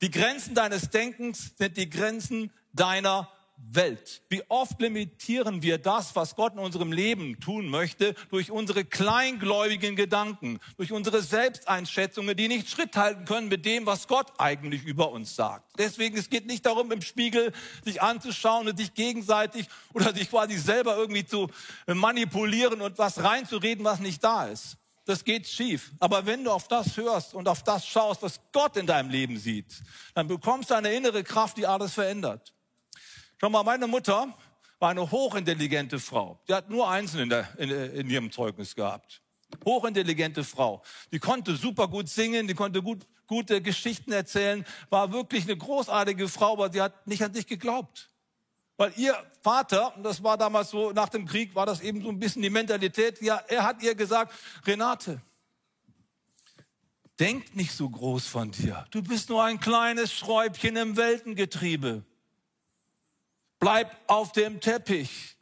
Die 0.01 0.11
Grenzen 0.11 0.55
deines 0.55 0.91
Denkens 0.91 1.53
sind 1.57 1.77
die 1.77 1.91
Grenzen 1.91 2.53
deiner 2.73 3.31
Welt. 3.57 4.23
Wie 4.29 4.43
oft 4.49 4.81
limitieren 4.81 5.63
wir 5.63 5.79
das, 5.79 6.15
was 6.15 6.37
Gott 6.37 6.55
in 6.55 6.59
unserem 6.59 6.93
Leben 6.93 7.41
tun 7.41 7.69
möchte, 7.69 8.15
durch 8.31 8.51
unsere 8.51 8.85
kleingläubigen 8.85 9.97
Gedanken, 9.97 10.61
durch 10.77 10.93
unsere 10.93 11.23
Selbsteinschätzungen, 11.23 12.37
die 12.37 12.49
nicht 12.49 12.69
Schritt 12.69 12.97
halten 12.97 13.25
können 13.25 13.49
mit 13.49 13.65
dem, 13.65 13.87
was 13.87 14.09
Gott 14.09 14.33
eigentlich 14.39 14.85
über 14.85 15.11
uns 15.11 15.37
sagt. 15.37 15.79
Deswegen, 15.79 16.17
es 16.17 16.31
geht 16.31 16.47
nicht 16.47 16.67
darum, 16.67 16.93
im 16.93 17.03
Spiegel 17.03 17.53
sich 17.85 18.03
anzuschauen 18.03 18.69
und 18.69 18.77
sich 18.77 18.95
gegenseitig 18.95 19.69
oder 19.93 20.15
sich 20.15 20.31
quasi 20.31 20.59
selber 20.59 20.97
irgendwie 20.97 21.25
zu 21.25 21.49
manipulieren 21.87 22.81
und 22.81 22.99
was 22.99 23.23
reinzureden, 23.23 23.85
was 23.85 24.01
nicht 24.01 24.23
da 24.23 24.47
ist. 24.47 24.77
Das 25.07 25.23
geht 25.23 25.47
schief. 25.47 25.93
Aber 26.01 26.27
wenn 26.27 26.43
du 26.43 26.51
auf 26.51 26.67
das 26.67 26.97
hörst 26.97 27.33
und 27.33 27.49
auf 27.49 27.63
das 27.63 27.87
schaust, 27.87 28.23
was 28.23 28.41
Gott 28.53 28.77
in 28.77 28.87
deinem 28.87 29.09
Leben 29.09 29.39
sieht, 29.39 29.83
dann 30.15 30.27
bekommst 30.27 30.71
du 30.71 30.75
eine 30.75 30.93
innere 30.93 31.23
Kraft, 31.23 31.57
die 31.57 31.67
alles 31.67 31.95
verändert. 31.95 32.56
Schau 33.39 33.51
mal, 33.51 33.63
meine 33.63 33.87
Mutter 33.87 34.35
war 34.79 34.91
eine 34.91 35.11
hochintelligente 35.11 35.99
Frau. 35.99 36.41
Die 36.49 36.55
hat 36.55 36.71
nur 36.71 36.89
Einsen 36.89 37.21
in, 37.21 37.29
der, 37.29 37.49
in, 37.59 37.71
in 37.71 38.11
ihrem 38.11 38.31
Zeugnis 38.31 38.75
gehabt. 38.75 39.23
Hochintelligente 39.65 40.43
Frau. 40.43 40.83
Die 41.13 41.19
konnte 41.19 41.55
super 41.57 41.89
gut 41.89 42.09
singen, 42.09 42.49
die 42.49 42.55
konnte 42.55 42.83
gut, 42.83 43.07
gute 43.27 43.61
Geschichten 43.61 44.13
erzählen, 44.13 44.65
war 44.91 45.13
wirklich 45.13 45.45
eine 45.45 45.57
großartige 45.57 46.29
Frau, 46.29 46.55
aber 46.55 46.73
sie 46.73 46.81
hat 46.81 47.07
nicht 47.07 47.23
an 47.23 47.33
sich 47.33 47.47
geglaubt. 47.47 48.11
Weil 48.79 48.93
ihr 48.97 49.15
Vater, 49.43 49.97
und 49.97 50.03
das 50.03 50.23
war 50.23 50.37
damals 50.37 50.71
so, 50.71 50.93
nach 50.93 51.09
dem 51.09 51.27
Krieg 51.27 51.55
war 51.55 51.67
das 51.67 51.81
eben 51.81 52.03
so 52.03 52.09
ein 52.09 52.19
bisschen 52.19 52.43
die 52.43 52.51
Mentalität, 52.51 53.23
ja, 53.23 53.37
er 53.49 53.65
hat 53.65 53.83
ihr 53.83 53.95
gesagt, 53.95 54.35
Renate, 54.67 55.21
denk 57.19 57.55
nicht 57.55 57.73
so 57.73 57.89
groß 57.89 58.27
von 58.27 58.51
dir. 58.51 58.85
Du 58.91 59.03
bist 59.03 59.29
nur 59.31 59.45
ein 59.45 59.61
kleines 59.61 60.13
Schräubchen 60.13 60.77
im 60.77 60.97
Weltengetriebe. 60.97 62.05
Bleib 63.59 63.97
auf 64.07 64.33
dem 64.33 64.61
Teppich. 64.61 65.37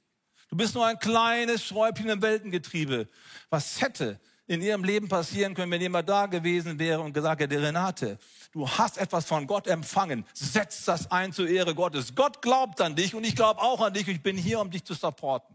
Du 0.51 0.57
bist 0.57 0.75
nur 0.75 0.87
ein 0.87 0.99
kleines 0.99 1.65
Schräubchen 1.65 2.09
im 2.09 2.23
Weltengetriebe. 2.23 3.09
Was 3.51 3.81
hätte 3.81 4.21
in 4.47 4.61
ihrem 4.61 4.85
Leben 4.85 5.09
passieren 5.09 5.55
können, 5.55 5.73
wenn 5.73 5.81
jemand 5.81 6.09
da 6.09 6.27
gewesen 6.27 6.79
wäre 6.79 7.01
und 7.01 7.13
gesagt 7.13 7.41
hätte, 7.41 7.61
Renate, 7.61 8.19
du 8.53 8.69
hast 8.69 8.99
etwas 8.99 9.25
von 9.25 9.47
Gott 9.47 9.67
empfangen, 9.67 10.25
setz 10.35 10.85
das 10.85 11.11
ein 11.11 11.33
zur 11.33 11.49
Ehre 11.49 11.75
Gottes. 11.75 12.15
Gott 12.15 12.43
glaubt 12.43 12.81
an 12.81 12.95
dich 12.95 13.15
und 13.15 13.25
ich 13.25 13.35
glaube 13.35 13.61
auch 13.61 13.81
an 13.81 13.95
dich. 13.95 14.07
Ich 14.07 14.23
bin 14.23 14.37
hier, 14.37 14.61
um 14.61 14.71
dich 14.71 14.85
zu 14.85 14.95
supporten. 14.95 15.54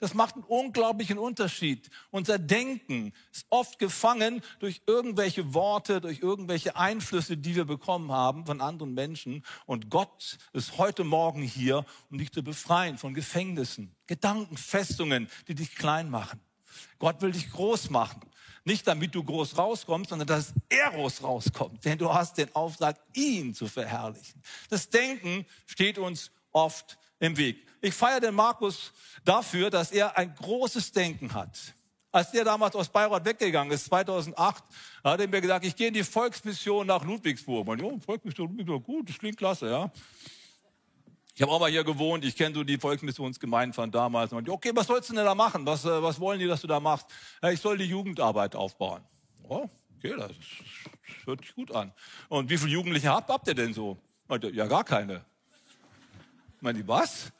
Das 0.00 0.14
macht 0.14 0.36
einen 0.36 0.44
unglaublichen 0.44 1.18
Unterschied. 1.18 1.90
Unser 2.10 2.38
Denken 2.38 3.12
ist 3.32 3.46
oft 3.50 3.78
gefangen 3.78 4.42
durch 4.60 4.82
irgendwelche 4.86 5.54
Worte, 5.54 6.00
durch 6.00 6.20
irgendwelche 6.20 6.76
Einflüsse, 6.76 7.36
die 7.36 7.56
wir 7.56 7.64
bekommen 7.64 8.12
haben 8.12 8.46
von 8.46 8.60
anderen 8.60 8.94
Menschen. 8.94 9.44
Und 9.66 9.90
Gott 9.90 10.38
ist 10.52 10.78
heute 10.78 11.02
Morgen 11.02 11.42
hier, 11.42 11.84
um 12.10 12.18
dich 12.18 12.32
zu 12.32 12.44
befreien 12.44 12.96
von 12.96 13.12
Gefängnissen, 13.12 13.94
Gedankenfestungen, 14.06 15.28
die 15.48 15.54
dich 15.56 15.74
klein 15.74 16.10
machen. 16.10 16.40
Gott 16.98 17.20
will 17.20 17.32
dich 17.32 17.50
groß 17.50 17.90
machen. 17.90 18.20
Nicht 18.64 18.86
damit 18.86 19.14
du 19.14 19.24
groß 19.24 19.56
rauskommst, 19.56 20.10
sondern 20.10 20.28
dass 20.28 20.52
Eros 20.68 21.22
rauskommt. 21.22 21.84
Denn 21.84 21.98
du 21.98 22.12
hast 22.12 22.38
den 22.38 22.54
Auftrag, 22.54 23.00
ihn 23.14 23.54
zu 23.54 23.66
verherrlichen. 23.66 24.42
Das 24.68 24.90
Denken 24.90 25.46
steht 25.66 25.98
uns 25.98 26.30
oft 26.52 26.98
im 27.20 27.36
Weg. 27.36 27.66
Ich 27.80 27.94
feiere 27.94 28.20
den 28.20 28.34
Markus 28.34 28.92
dafür, 29.24 29.70
dass 29.70 29.92
er 29.92 30.16
ein 30.16 30.34
großes 30.34 30.92
Denken 30.92 31.32
hat. 31.32 31.74
Als 32.10 32.30
der 32.30 32.44
damals 32.44 32.74
aus 32.74 32.88
Bayreuth 32.88 33.24
weggegangen 33.24 33.72
ist, 33.72 33.84
2008, 33.86 34.64
hat 35.04 35.20
er 35.20 35.28
mir 35.28 35.40
gesagt, 35.40 35.64
ich 35.64 35.76
gehe 35.76 35.88
in 35.88 35.94
die 35.94 36.04
Volksmission 36.04 36.86
nach 36.86 37.04
Ludwigsburg. 37.04 37.66
Man, 37.66 37.78
jo, 37.78 37.98
Volksmission 38.04 38.48
Ludwigsburg, 38.48 38.84
gut, 38.84 39.08
das 39.08 39.18
klingt 39.18 39.36
klasse, 39.36 39.70
ja. 39.70 39.90
Ich 41.34 41.42
habe 41.42 41.52
auch 41.52 41.60
mal 41.60 41.70
hier 41.70 41.84
gewohnt, 41.84 42.24
ich 42.24 42.34
kenne 42.34 42.54
so 42.54 42.64
die 42.64 42.78
Volksmissionsgemeinden 42.78 43.72
von 43.72 43.90
damals. 43.92 44.32
Und 44.32 44.48
okay, 44.48 44.72
was 44.74 44.88
sollst 44.88 45.10
du 45.10 45.14
denn 45.14 45.24
da 45.24 45.36
machen? 45.36 45.64
Was, 45.66 45.84
äh, 45.84 46.02
was 46.02 46.18
wollen 46.18 46.40
die, 46.40 46.48
dass 46.48 46.62
du 46.62 46.66
da 46.66 46.80
machst? 46.80 47.06
Ja, 47.40 47.50
ich 47.50 47.60
soll 47.60 47.78
die 47.78 47.84
Jugendarbeit 47.84 48.56
aufbauen. 48.56 49.02
Oh, 49.44 49.68
okay, 49.98 50.14
das, 50.18 50.28
das 50.28 51.26
hört 51.26 51.40
sich 51.40 51.54
gut 51.54 51.70
an. 51.72 51.92
Und 52.28 52.50
wie 52.50 52.58
viele 52.58 52.72
Jugendliche 52.72 53.10
habt, 53.10 53.28
habt 53.28 53.46
ihr 53.46 53.54
denn 53.54 53.72
so? 53.72 53.96
Ja, 54.52 54.66
gar 54.66 54.82
keine. 54.82 55.24
Meinte, 56.60 56.86
was? 56.86 57.32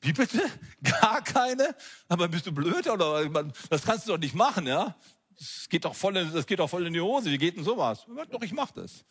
Wie 0.00 0.12
bitte? 0.12 0.42
Gar 0.82 1.22
keine? 1.22 1.74
Aber 2.08 2.28
bist 2.28 2.46
du 2.46 2.52
blöd 2.52 2.88
oder? 2.88 3.24
Das 3.68 3.82
kannst 3.82 4.06
du 4.06 4.12
doch 4.12 4.18
nicht 4.18 4.34
machen, 4.34 4.66
ja? 4.66 4.96
Das 5.38 5.68
geht 5.68 5.84
doch 5.84 5.94
voll 5.94 6.16
in, 6.16 6.32
das 6.32 6.46
geht 6.46 6.58
doch 6.58 6.68
voll 6.68 6.86
in 6.86 6.92
die 6.92 7.00
Hose. 7.00 7.30
Wie 7.30 7.38
geht 7.38 7.56
denn 7.56 7.64
sowas? 7.64 8.06
Doch, 8.30 8.42
ich 8.42 8.52
mach 8.52 8.70
das. 8.70 9.04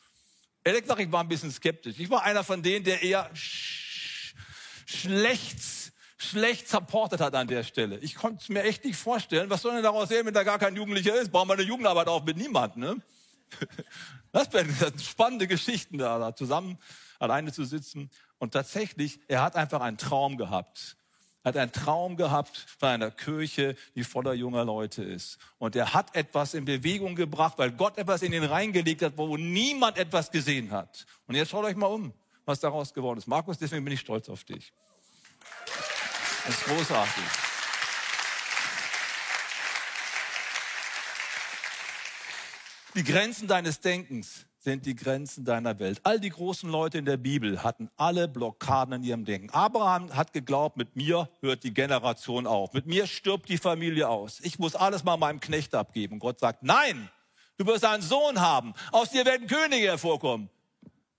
Ehrlich 0.64 0.84
gesagt, 0.84 1.00
ich 1.00 1.12
war 1.12 1.22
ein 1.22 1.28
bisschen 1.28 1.52
skeptisch. 1.52 1.96
Ich 1.98 2.10
war 2.10 2.24
einer 2.24 2.44
von 2.44 2.62
denen, 2.62 2.86
der 2.86 3.02
eher 3.02 3.30
schlecht, 4.86 5.60
schlecht 6.18 6.68
supportet 6.68 7.22
hat 7.22 7.34
an 7.34 7.48
der 7.48 7.64
Stelle. 7.64 7.98
Ich 8.00 8.16
konnte 8.16 8.42
es 8.42 8.50
mir 8.50 8.64
echt 8.64 8.84
nicht 8.84 8.98
vorstellen. 8.98 9.50
Was 9.50 9.62
soll 9.62 9.74
denn 9.74 9.84
daraus 9.84 10.10
sehen, 10.10 10.26
wenn 10.26 10.34
da 10.34 10.44
gar 10.44 10.60
kein 10.60 10.76
Jugendlicher 10.76 11.20
ist? 11.20 11.32
Brauchen 11.32 11.50
wir 11.50 11.54
eine 11.54 11.64
Jugendarbeit 11.64 12.08
auf 12.08 12.24
mit 12.24 12.38
niemandem, 12.38 12.82
ne? 12.82 13.02
Das 14.32 14.54
wären 14.54 14.70
spannende 15.00 15.48
Geschichten 15.48 15.98
da, 15.98 16.20
da 16.20 16.36
zusammen 16.36 16.78
alleine 17.20 17.52
zu 17.52 17.66
sitzen. 17.66 18.10
Und 18.38 18.54
tatsächlich, 18.54 19.20
er 19.28 19.44
hat 19.44 19.56
einfach 19.56 19.82
einen 19.82 19.98
Traum 19.98 20.38
gehabt. 20.38 20.98
Er 21.44 21.50
hat 21.50 21.58
einen 21.58 21.72
Traum 21.72 22.18
gehabt 22.18 22.66
von 22.80 22.90
einer 22.90 23.12
Kirche, 23.12 23.76
die 23.96 24.04
voller 24.04 24.34
junger 24.34 24.66
Leute 24.66 25.04
ist. 25.04 25.38
Und 25.58 25.76
er 25.76 25.94
hat 25.94 26.16
etwas 26.16 26.54
in 26.54 26.66
Bewegung 26.66 27.16
gebracht, 27.16 27.54
weil 27.58 27.72
Gott 27.72 27.98
etwas 27.98 28.22
in 28.24 28.34
ihn 28.34 28.44
reingelegt 28.44 29.02
hat, 29.02 29.18
wo 29.18 29.38
niemand 29.38 29.98
etwas 29.98 30.32
gesehen 30.32 30.72
hat. 30.72 31.06
Und 31.28 31.36
jetzt 31.36 31.52
schaut 31.52 31.64
euch 31.64 31.78
mal 31.78 31.88
um, 31.88 32.14
was 32.46 32.60
daraus 32.60 32.94
geworden 32.94 33.20
ist. 33.20 33.28
Markus, 33.28 33.58
deswegen 33.58 33.86
bin 33.86 33.94
ich 33.94 34.02
stolz 34.02 34.28
auf 34.28 34.44
dich. 34.44 34.74
Das 36.46 36.56
ist 36.56 36.66
großartig. 36.66 37.24
Die 42.96 43.04
Grenzen 43.04 43.48
deines 43.48 43.80
Denkens 43.80 44.46
sind 44.70 44.86
die 44.86 44.96
Grenzen 44.96 45.46
deiner 45.46 45.80
Welt. 45.80 46.00
All 46.04 46.20
die 46.20 46.30
großen 46.30 46.70
Leute 46.70 47.00
in 47.00 47.06
der 47.06 47.18
Bibel 47.18 47.64
hatten 47.64 47.90
alle 47.98 48.28
Blockaden 48.28 48.94
in 48.94 49.04
ihrem 49.04 49.26
Denken. 49.26 49.50
Abraham 49.50 50.16
hat 50.16 50.32
geglaubt, 50.32 50.78
mit 50.78 50.96
mir 50.96 51.28
hört 51.42 51.64
die 51.64 51.74
Generation 51.74 52.46
auf. 52.46 52.72
Mit 52.74 52.86
mir 52.86 53.08
stirbt 53.08 53.50
die 53.50 53.58
Familie 53.58 54.08
aus. 54.08 54.40
Ich 54.42 54.60
muss 54.60 54.76
alles 54.76 55.04
mal 55.04 55.18
meinem 55.18 55.40
Knecht 55.40 55.74
abgeben. 55.74 56.20
Gott 56.20 56.40
sagt, 56.40 56.62
nein, 56.62 57.10
du 57.58 57.66
wirst 57.66 57.84
einen 57.84 58.04
Sohn 58.04 58.40
haben. 58.40 58.76
Aus 58.92 59.10
dir 59.10 59.26
werden 59.26 59.48
Könige 59.48 59.88
hervorkommen. 59.88 60.52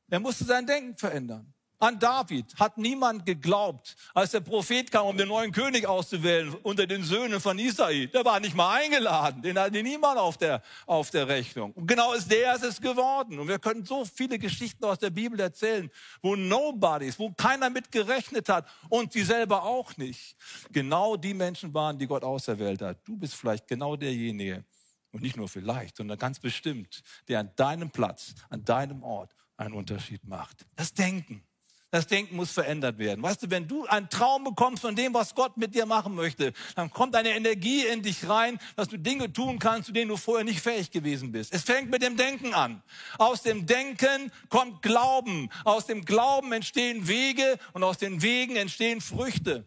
Er 0.08 0.20
musste 0.20 0.44
sein 0.44 0.64
Denken 0.64 0.96
verändern. 0.96 1.52
An 1.82 1.98
David 1.98 2.54
hat 2.60 2.76
niemand 2.76 3.24
geglaubt, 3.24 3.96
als 4.12 4.32
der 4.32 4.40
Prophet 4.40 4.90
kam, 4.90 5.06
um 5.06 5.16
den 5.16 5.28
neuen 5.28 5.50
König 5.50 5.86
auszuwählen 5.86 6.54
unter 6.62 6.86
den 6.86 7.02
Söhnen 7.02 7.40
von 7.40 7.58
Isai. 7.58 8.06
Der 8.12 8.22
war 8.22 8.38
nicht 8.38 8.54
mal 8.54 8.82
eingeladen. 8.82 9.40
Den 9.40 9.58
hatte 9.58 9.82
niemand 9.82 10.18
auf 10.18 10.36
der, 10.36 10.62
auf 10.84 11.10
der 11.10 11.26
Rechnung. 11.26 11.72
Und 11.72 11.86
genau 11.86 12.12
ist 12.12 12.30
der 12.30 12.54
ist 12.54 12.64
es 12.64 12.80
geworden. 12.82 13.38
Und 13.38 13.48
wir 13.48 13.58
können 13.58 13.86
so 13.86 14.04
viele 14.04 14.38
Geschichten 14.38 14.84
aus 14.84 14.98
der 14.98 15.08
Bibel 15.08 15.40
erzählen, 15.40 15.90
wo 16.20 16.36
Nobodies, 16.36 17.18
wo 17.18 17.30
keiner 17.30 17.70
mit 17.70 17.90
gerechnet 17.90 18.50
hat 18.50 18.68
und 18.90 19.14
sie 19.14 19.22
selber 19.22 19.62
auch 19.62 19.96
nicht. 19.96 20.36
Genau 20.70 21.16
die 21.16 21.32
Menschen 21.32 21.72
waren, 21.72 21.98
die 21.98 22.06
Gott 22.06 22.24
auserwählt 22.24 22.82
hat. 22.82 22.98
Du 23.08 23.16
bist 23.16 23.34
vielleicht 23.34 23.66
genau 23.66 23.96
derjenige. 23.96 24.66
Und 25.12 25.22
nicht 25.22 25.38
nur 25.38 25.48
vielleicht, 25.48 25.96
sondern 25.96 26.18
ganz 26.18 26.38
bestimmt, 26.38 27.02
der 27.26 27.40
an 27.40 27.50
deinem 27.56 27.90
Platz, 27.90 28.34
an 28.50 28.64
deinem 28.64 29.02
Ort 29.02 29.34
einen 29.56 29.74
Unterschied 29.74 30.24
macht. 30.24 30.66
Das 30.76 30.92
Denken. 30.92 31.42
Das 31.90 32.06
Denken 32.06 32.36
muss 32.36 32.52
verändert 32.52 32.98
werden. 32.98 33.20
Weißt 33.22 33.42
du, 33.42 33.50
wenn 33.50 33.66
du 33.66 33.84
einen 33.86 34.08
Traum 34.08 34.44
bekommst 34.44 34.82
von 34.82 34.94
dem, 34.94 35.12
was 35.12 35.34
Gott 35.34 35.56
mit 35.56 35.74
dir 35.74 35.86
machen 35.86 36.14
möchte, 36.14 36.52
dann 36.76 36.90
kommt 36.90 37.16
eine 37.16 37.30
Energie 37.30 37.84
in 37.84 38.02
dich 38.02 38.28
rein, 38.28 38.60
dass 38.76 38.88
du 38.88 38.96
Dinge 38.96 39.32
tun 39.32 39.58
kannst, 39.58 39.86
zu 39.86 39.92
denen 39.92 40.08
du 40.08 40.16
vorher 40.16 40.44
nicht 40.44 40.60
fähig 40.60 40.92
gewesen 40.92 41.32
bist. 41.32 41.52
Es 41.52 41.62
fängt 41.62 41.90
mit 41.90 42.02
dem 42.02 42.16
Denken 42.16 42.54
an. 42.54 42.80
Aus 43.18 43.42
dem 43.42 43.66
Denken 43.66 44.30
kommt 44.50 44.82
Glauben. 44.82 45.50
Aus 45.64 45.86
dem 45.86 46.04
Glauben 46.04 46.52
entstehen 46.52 47.08
Wege 47.08 47.58
und 47.72 47.82
aus 47.82 47.98
den 47.98 48.22
Wegen 48.22 48.54
entstehen 48.54 49.00
Früchte. 49.00 49.64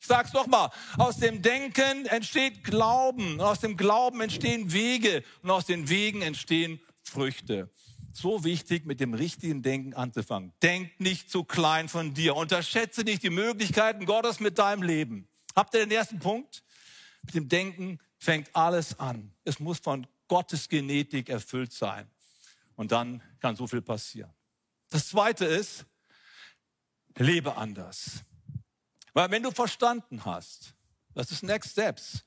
Ich 0.00 0.06
sag's 0.06 0.30
doch 0.30 0.46
mal. 0.46 0.70
Aus 0.96 1.16
dem 1.16 1.42
Denken 1.42 2.06
entsteht 2.06 2.62
Glauben. 2.62 3.40
Aus 3.40 3.58
dem 3.58 3.76
Glauben 3.76 4.20
entstehen 4.20 4.72
Wege 4.72 5.24
und 5.42 5.50
aus 5.50 5.66
den 5.66 5.88
Wegen 5.88 6.22
entstehen 6.22 6.80
Früchte 7.02 7.68
so 8.16 8.44
wichtig, 8.44 8.86
mit 8.86 9.00
dem 9.00 9.14
richtigen 9.14 9.62
Denken 9.62 9.94
anzufangen. 9.94 10.52
Denk 10.62 10.98
nicht 11.00 11.30
zu 11.30 11.44
klein 11.44 11.88
von 11.88 12.14
dir. 12.14 12.36
Unterschätze 12.36 13.02
nicht 13.02 13.22
die 13.22 13.30
Möglichkeiten 13.30 14.06
Gottes 14.06 14.40
mit 14.40 14.58
deinem 14.58 14.82
Leben. 14.82 15.28
Habt 15.56 15.74
ihr 15.74 15.80
den 15.80 15.90
ersten 15.90 16.18
Punkt? 16.18 16.62
Mit 17.22 17.34
dem 17.34 17.48
Denken 17.48 17.98
fängt 18.18 18.54
alles 18.54 18.98
an. 18.98 19.32
Es 19.44 19.58
muss 19.58 19.78
von 19.78 20.06
Gottes 20.28 20.68
Genetik 20.68 21.28
erfüllt 21.28 21.72
sein. 21.72 22.08
Und 22.76 22.92
dann 22.92 23.22
kann 23.40 23.56
so 23.56 23.66
viel 23.66 23.82
passieren. 23.82 24.32
Das 24.90 25.08
zweite 25.08 25.44
ist, 25.44 25.84
lebe 27.16 27.56
anders. 27.56 28.24
Weil 29.12 29.30
wenn 29.30 29.42
du 29.42 29.50
verstanden 29.50 30.24
hast, 30.24 30.74
das 31.14 31.30
ist 31.30 31.42
Next 31.42 31.72
Steps, 31.72 32.24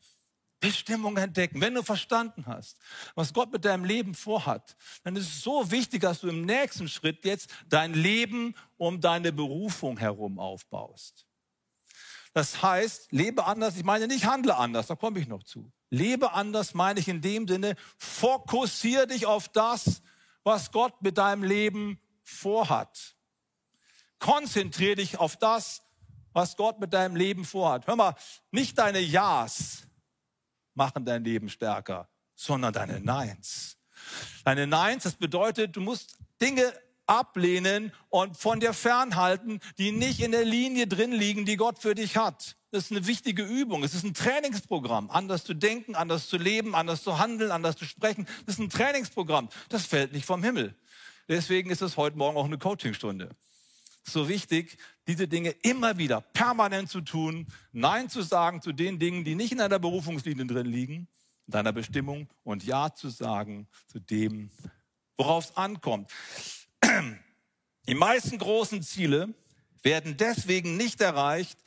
Bestimmung 0.60 1.18
entdecken. 1.18 1.62
Wenn 1.62 1.76
du 1.76 1.84
verstanden 1.84 2.46
hast, 2.48 2.78
was 3.16 3.34
Gott 3.34 3.52
mit 3.52 3.66
deinem 3.66 3.86
Leben 3.86 4.16
vorhat, 4.16 4.76
dann 5.04 5.16
ist 5.16 5.28
es 5.28 5.42
so 5.42 5.70
wichtig, 5.72 6.02
dass 6.02 6.22
du 6.22 6.28
im 6.28 6.46
nächsten 6.46 6.88
Schritt 6.88 7.26
jetzt 7.26 7.50
dein 7.70 7.94
Leben 7.94 8.56
um 8.78 9.00
deine 9.02 9.32
Berufung 9.32 9.98
herum 9.98 10.40
aufbaust. 10.40 11.28
Das 12.34 12.62
heißt, 12.62 13.12
lebe 13.12 13.46
anders, 13.46 13.78
ich 13.78 13.84
meine 13.84 14.08
nicht 14.08 14.26
handle 14.26 14.56
anders, 14.56 14.88
da 14.88 14.96
komme 14.96 15.20
ich 15.20 15.28
noch 15.28 15.44
zu. 15.44 15.72
Lebe 15.90 16.34
anders 16.34 16.74
meine 16.74 17.00
ich 17.00 17.08
in 17.08 17.22
dem 17.22 17.48
Sinne, 17.48 17.76
fokussiere 17.98 19.08
dich 19.08 19.26
auf 19.26 19.50
das, 19.50 20.02
was 20.44 20.72
Gott 20.72 21.02
mit 21.02 21.18
deinem 21.18 21.44
Leben 21.44 22.00
vorhat. 22.24 23.16
Konzentriere 24.20 24.96
dich 24.98 25.18
auf 25.18 25.38
das, 25.38 25.82
was 26.34 26.58
Gott 26.58 26.80
mit 26.80 26.94
deinem 26.94 27.16
Leben 27.16 27.46
vorhat. 27.46 27.88
Hör 27.88 27.96
mal, 27.96 28.16
nicht 28.52 28.78
deine 28.78 29.00
Ja's, 29.00 29.87
machen 30.78 31.04
dein 31.04 31.24
Leben 31.24 31.50
stärker, 31.50 32.08
sondern 32.36 32.74
deine 32.74 33.02
Neins. 33.02 33.78
Deine 34.46 34.68
Neins, 34.68 35.04
das 35.04 35.16
bedeutet, 35.16 35.76
du 35.76 35.82
musst 35.82 36.18
Dinge 36.40 36.72
ablehnen 37.08 37.92
und 38.10 38.38
von 38.38 38.60
dir 38.60 38.74
fernhalten, 38.74 39.60
die 39.78 39.92
nicht 39.92 40.22
in 40.22 40.32
der 40.32 40.46
Linie 40.46 40.88
drin 40.88 41.12
liegen, 41.12 41.46
die 41.46 41.58
Gott 41.58 41.80
für 41.80 41.96
dich 41.96 42.18
hat. 42.18 42.58
Das 42.72 42.86
ist 42.86 42.92
eine 42.92 43.08
wichtige 43.08 43.44
Übung. 43.44 43.84
Es 43.84 43.94
ist 43.94 44.04
ein 44.04 44.14
Trainingsprogramm. 44.14 45.10
Anders 45.10 45.44
zu 45.46 45.54
denken, 45.54 45.96
anders 45.96 46.28
zu 46.28 46.38
leben, 46.38 46.76
anders 46.76 47.02
zu 47.02 47.18
handeln, 47.18 47.52
anders 47.52 47.78
zu 47.78 47.86
sprechen. 47.86 48.28
Das 48.46 48.56
ist 48.56 48.60
ein 48.60 48.70
Trainingsprogramm. 48.70 49.50
Das 49.70 49.86
fällt 49.86 50.12
nicht 50.12 50.26
vom 50.26 50.44
Himmel. 50.44 50.76
Deswegen 51.30 51.70
ist 51.70 51.82
es 51.82 51.98
heute 51.98 52.18
Morgen 52.18 52.38
auch 52.38 52.46
eine 52.46 52.58
Coachingstunde 52.58 53.30
so 54.10 54.30
wichtig, 54.30 54.78
diese 55.08 55.28
Dinge 55.28 55.52
immer 55.62 55.98
wieder 55.98 56.22
permanent 56.22 56.90
zu 56.90 57.02
tun, 57.02 57.48
Nein 57.72 58.10
zu 58.10 58.22
sagen 58.22 58.62
zu 58.62 58.72
den 58.72 59.00
Dingen, 59.00 59.24
die 59.24 59.36
nicht 59.36 59.52
in 59.52 59.58
deiner 59.58 59.80
Berufungslinie 59.80 60.46
drin 60.46 60.68
liegen, 60.68 61.08
in 61.48 61.52
deiner 61.52 61.72
Bestimmung 61.72 62.30
und 62.44 62.64
Ja 62.64 62.94
zu 62.94 63.10
sagen 63.10 63.68
zu 63.88 64.00
dem, 64.00 64.52
worauf 65.18 65.46
es 65.46 65.58
ankommt. 65.58 66.10
Die 67.88 67.96
meisten 67.96 68.38
großen 68.38 68.84
Ziele 68.84 69.34
werden 69.82 70.18
deswegen 70.18 70.76
nicht 70.76 71.00
erreicht, 71.00 71.58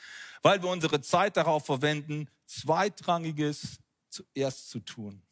weil 0.43 0.63
wir 0.63 0.69
unsere 0.69 1.01
Zeit 1.01 1.37
darauf 1.37 1.65
verwenden, 1.65 2.29
Zweitrangiges 2.47 3.79
zuerst 4.11 4.69
zu 4.69 4.81
tun. 4.81 5.23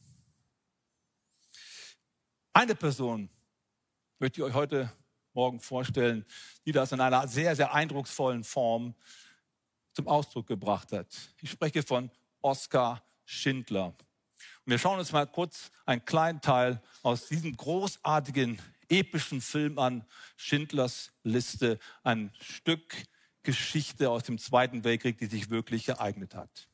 Eine 2.53 2.75
Person 2.75 3.29
möchte 4.19 4.41
ich 4.41 4.45
euch 4.45 4.55
heute 4.55 4.93
morgen 5.39 5.61
vorstellen, 5.61 6.27
die 6.65 6.73
das 6.73 6.91
in 6.91 7.01
einer 7.01 7.29
sehr, 7.29 7.55
sehr 7.55 7.73
eindrucksvollen 7.73 8.43
Form 8.43 8.97
zum 9.93 10.09
Ausdruck 10.09 10.49
gebracht 10.49 10.91
hat. 10.91 11.07
Ich 11.41 11.49
spreche 11.49 11.85
von 11.85 12.11
Oskar 12.43 13.05
Schindler. 13.25 13.87
Und 13.87 13.97
wir 14.65 14.79
schauen 14.79 14.99
uns 14.99 15.13
mal 15.13 15.29
kurz 15.29 15.71
einen 15.87 16.05
kleinen 16.05 16.41
Teil 16.41 16.83
aus 17.05 17.29
diesem 17.29 17.57
großartigen, 17.57 18.61
epischen 18.89 19.41
Film 19.41 19.79
an, 19.79 20.05
Schindlers 20.37 21.13
Liste, 21.23 21.79
ein 22.03 22.33
Stück 22.41 22.97
Geschichte 23.45 24.11
aus 24.11 24.25
dem 24.25 24.39
Zweiten 24.39 24.83
Weltkrieg, 24.83 25.19
die 25.19 25.27
sich 25.27 25.51
wirklich 25.51 25.89
ereignet 25.89 26.35
hat. 26.35 26.68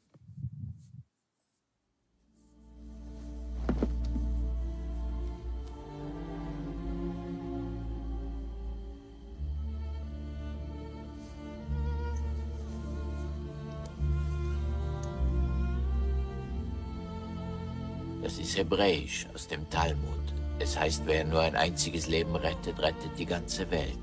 Das 18.37 18.45
ist 18.45 18.59
hebräisch 18.59 19.29
aus 19.33 19.47
dem 19.47 19.71
Talmud. 19.71 20.35
Es 20.59 20.77
heißt, 20.77 21.03
wer 21.07 21.25
nur 21.25 21.41
ein 21.41 21.55
einziges 21.55 22.09
Leben 22.09 22.35
rettet, 22.35 22.81
rettet 22.81 23.17
die 23.17 23.27
ganze 23.27 23.71
Welt. 23.71 23.97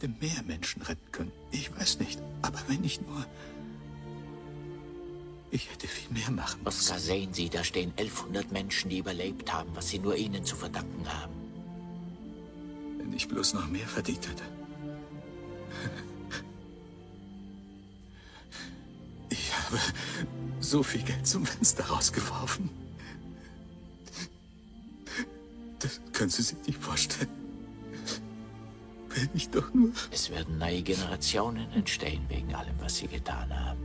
Hätte 0.00 0.12
mehr 0.20 0.42
Menschen 0.46 0.82
retten 0.82 1.12
können. 1.12 1.32
Ich 1.50 1.74
weiß 1.76 1.98
nicht. 1.98 2.20
Aber 2.42 2.58
wenn 2.68 2.82
ich 2.84 3.00
nur. 3.00 3.26
Ich 5.50 5.70
hätte 5.70 5.88
viel 5.88 6.10
mehr 6.10 6.30
machen 6.30 6.62
müssen. 6.62 6.80
Oskar, 6.80 6.98
sehen 6.98 7.34
Sie, 7.34 7.48
da 7.48 7.64
stehen 7.64 7.92
1100 7.96 8.52
Menschen, 8.52 8.88
die 8.88 8.98
überlebt 8.98 9.52
haben, 9.52 9.68
was 9.74 9.88
Sie 9.88 9.98
nur 9.98 10.16
Ihnen 10.16 10.44
zu 10.44 10.56
verdanken 10.56 11.04
haben. 11.12 11.34
Wenn 12.98 13.12
ich 13.12 13.26
bloß 13.28 13.54
noch 13.54 13.68
mehr 13.68 13.86
verdient 13.86 14.28
hätte. 14.28 14.44
Ich 19.28 19.52
habe 19.54 19.78
so 20.60 20.82
viel 20.82 21.02
Geld 21.02 21.26
zum 21.26 21.44
Fenster 21.44 21.84
rausgeworfen. 21.84 22.70
Das 25.80 26.00
können 26.12 26.30
Sie 26.30 26.42
sich 26.42 26.56
nicht 26.66 26.78
vorstellen. 26.78 27.39
Wenn 29.14 29.28
ich 29.34 29.50
doch 29.50 29.74
nur. 29.74 29.90
Es 30.10 30.30
werden 30.30 30.58
neue 30.58 30.82
Generationen 30.82 31.70
entstehen 31.72 32.24
wegen 32.28 32.54
allem, 32.54 32.74
was 32.78 32.98
Sie 32.98 33.08
getan 33.08 33.52
haben. 33.52 33.80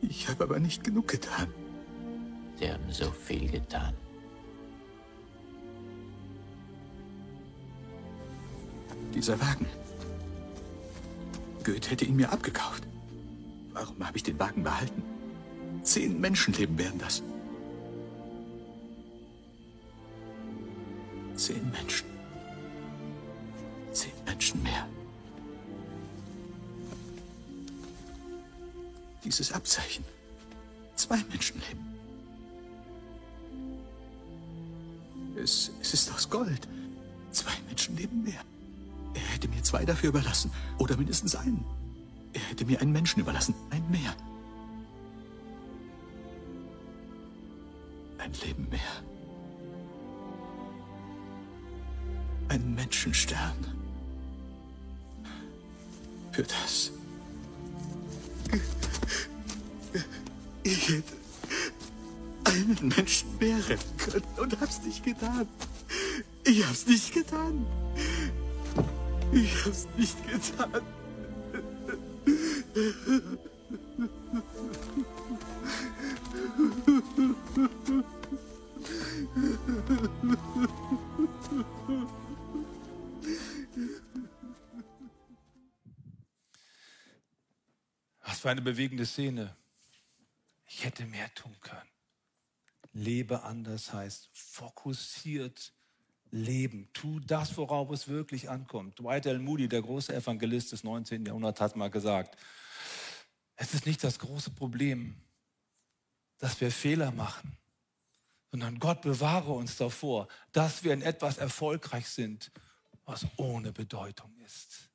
Ich 0.00 0.28
habe 0.28 0.44
aber 0.44 0.60
nicht 0.60 0.84
genug 0.84 1.08
getan. 1.08 1.52
Sie 2.58 2.70
haben 2.70 2.90
so 2.90 3.10
viel 3.10 3.50
getan. 3.50 3.94
Dieser 9.12 9.40
Wagen. 9.40 9.66
Goethe 11.64 11.90
hätte 11.90 12.04
ihn 12.04 12.16
mir 12.16 12.30
abgekauft. 12.32 12.84
Warum 13.72 14.06
habe 14.06 14.16
ich 14.16 14.22
den 14.22 14.38
Wagen 14.38 14.62
behalten? 14.62 15.02
Zehn 15.82 16.20
Menschenleben 16.20 16.78
wären 16.78 16.98
das. 16.98 17.22
Zehn 21.34 21.70
Menschen. 21.70 22.07
Dieses 29.28 29.52
Abzeichen. 29.52 30.06
Zwei 30.96 31.18
Menschenleben. 31.28 31.84
Es, 35.36 35.70
es 35.82 35.92
ist 35.92 36.10
aus 36.14 36.30
Gold. 36.30 36.66
Zwei 37.30 37.52
Menschenleben 37.66 38.22
mehr. 38.22 38.40
Er 39.12 39.20
hätte 39.20 39.48
mir 39.48 39.62
zwei 39.62 39.84
dafür 39.84 40.08
überlassen. 40.08 40.50
Oder 40.78 40.96
mindestens 40.96 41.36
einen. 41.36 41.62
Er 42.32 42.40
hätte 42.40 42.64
mir 42.64 42.80
einen 42.80 42.90
Menschen 42.90 43.20
überlassen. 43.20 43.54
Ein 43.68 43.84
mehr. 43.90 44.16
Ein 48.16 48.32
Leben 48.46 48.66
mehr. 48.70 48.80
Ein 52.48 52.74
Menschenstern. 52.74 53.58
Für 56.32 56.44
das. 56.44 56.92
Hätte 60.88 61.16
einen 62.44 62.88
Menschen 62.96 63.38
mehr 63.38 63.68
retten 63.68 63.96
können 63.98 64.38
und 64.38 64.60
hab's 64.60 64.82
nicht 64.82 65.04
getan. 65.04 65.46
Ich 66.44 66.66
hab's 66.66 66.86
nicht 66.86 67.12
getan. 67.12 67.66
Ich 69.32 69.64
hab's 69.64 69.86
nicht 69.96 70.16
getan. 70.30 70.82
Was 88.22 88.40
für 88.40 88.50
eine 88.50 88.62
bewegende 88.62 89.04
Szene. 89.04 89.54
Ich 90.78 90.84
hätte 90.84 91.06
mehr 91.06 91.34
tun 91.34 91.56
können. 91.60 91.90
Lebe 92.92 93.42
anders 93.42 93.92
heißt 93.92 94.30
fokussiert 94.32 95.72
leben. 96.30 96.88
Tu 96.92 97.18
das, 97.18 97.56
worauf 97.56 97.90
es 97.90 98.06
wirklich 98.06 98.48
ankommt. 98.48 98.96
Dwight 99.00 99.26
L. 99.26 99.40
Moody, 99.40 99.68
der 99.68 99.82
große 99.82 100.14
Evangelist 100.14 100.70
des 100.70 100.84
19. 100.84 101.26
Jahrhunderts, 101.26 101.60
hat 101.60 101.74
mal 101.74 101.90
gesagt, 101.90 102.38
es 103.56 103.74
ist 103.74 103.86
nicht 103.86 104.04
das 104.04 104.20
große 104.20 104.50
Problem, 104.50 105.20
dass 106.38 106.60
wir 106.60 106.70
Fehler 106.70 107.10
machen, 107.10 107.58
sondern 108.52 108.78
Gott 108.78 109.02
bewahre 109.02 109.50
uns 109.50 109.78
davor, 109.78 110.28
dass 110.52 110.84
wir 110.84 110.92
in 110.92 111.02
etwas 111.02 111.38
erfolgreich 111.38 112.08
sind, 112.08 112.52
was 113.04 113.26
ohne 113.36 113.72
Bedeutung 113.72 114.32
ist. 114.44 114.90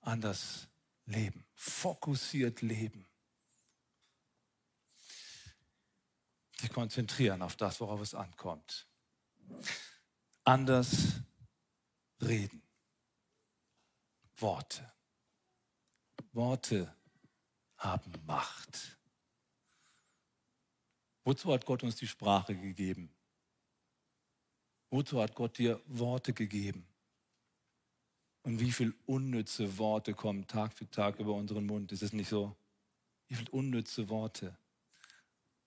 Anders 0.00 0.71
leben, 1.12 1.44
fokussiert 1.54 2.62
leben. 2.62 3.06
sich 6.62 6.72
konzentrieren 6.72 7.42
auf 7.42 7.56
das, 7.56 7.80
worauf 7.80 8.00
es 8.00 8.14
ankommt. 8.14 8.86
Anders 10.44 11.20
reden. 12.20 12.62
Worte. 14.36 14.90
Worte 16.32 16.96
haben 17.76 18.12
Macht. 18.26 18.96
Wozu 21.24 21.52
hat 21.52 21.66
Gott 21.66 21.82
uns 21.82 21.96
die 21.96 22.06
Sprache 22.06 22.56
gegeben? 22.56 23.12
Wozu 24.90 25.20
hat 25.20 25.34
Gott 25.34 25.58
dir 25.58 25.80
Worte 25.86 26.32
gegeben? 26.32 26.86
Und 28.42 28.58
wie 28.58 28.72
viel 28.72 28.94
unnütze 29.06 29.78
Worte 29.78 30.14
kommen 30.14 30.46
Tag 30.46 30.72
für 30.72 30.90
Tag 30.90 31.18
über 31.18 31.34
unseren 31.34 31.66
Mund? 31.66 31.92
Ist 31.92 32.02
es 32.02 32.12
nicht 32.12 32.28
so? 32.28 32.56
Wie 33.28 33.36
viel 33.36 33.48
unnütze 33.50 34.08
Worte? 34.08 34.56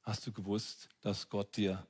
Hast 0.02 0.28
du 0.28 0.34
gewusst, 0.34 0.90
dass 1.02 1.30
Gott 1.30 1.56
dir 1.56 1.88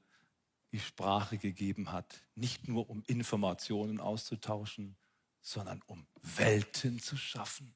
die 0.71 0.79
Sprache 0.79 1.37
gegeben 1.37 1.91
hat, 1.91 2.23
nicht 2.35 2.67
nur 2.67 2.89
um 2.89 3.03
Informationen 3.07 3.99
auszutauschen, 3.99 4.95
sondern 5.41 5.81
um 5.87 6.05
Welten 6.21 6.99
zu 6.99 7.17
schaffen, 7.17 7.75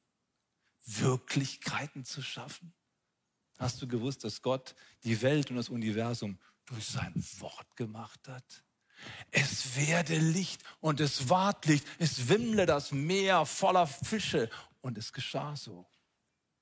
Wirklichkeiten 0.85 2.05
zu 2.05 2.21
schaffen? 2.21 2.73
Hast 3.57 3.81
du 3.81 3.87
gewusst, 3.87 4.23
dass 4.23 4.41
Gott 4.41 4.75
die 5.03 5.21
Welt 5.21 5.49
und 5.49 5.57
das 5.57 5.69
Universum 5.69 6.39
durch 6.65 6.85
sein 6.85 7.13
Wort 7.39 7.75
gemacht 7.75 8.27
hat? 8.27 8.63
Es 9.31 9.75
werde 9.75 10.17
Licht 10.17 10.63
und 10.79 10.99
es 10.99 11.29
ward 11.29 11.65
Licht, 11.65 11.85
es 11.99 12.27
wimmle 12.29 12.65
das 12.65 12.91
Meer 12.91 13.45
voller 13.45 13.87
Fische 13.87 14.49
und 14.81 14.97
es 14.97 15.13
geschah 15.13 15.55
so. 15.55 15.85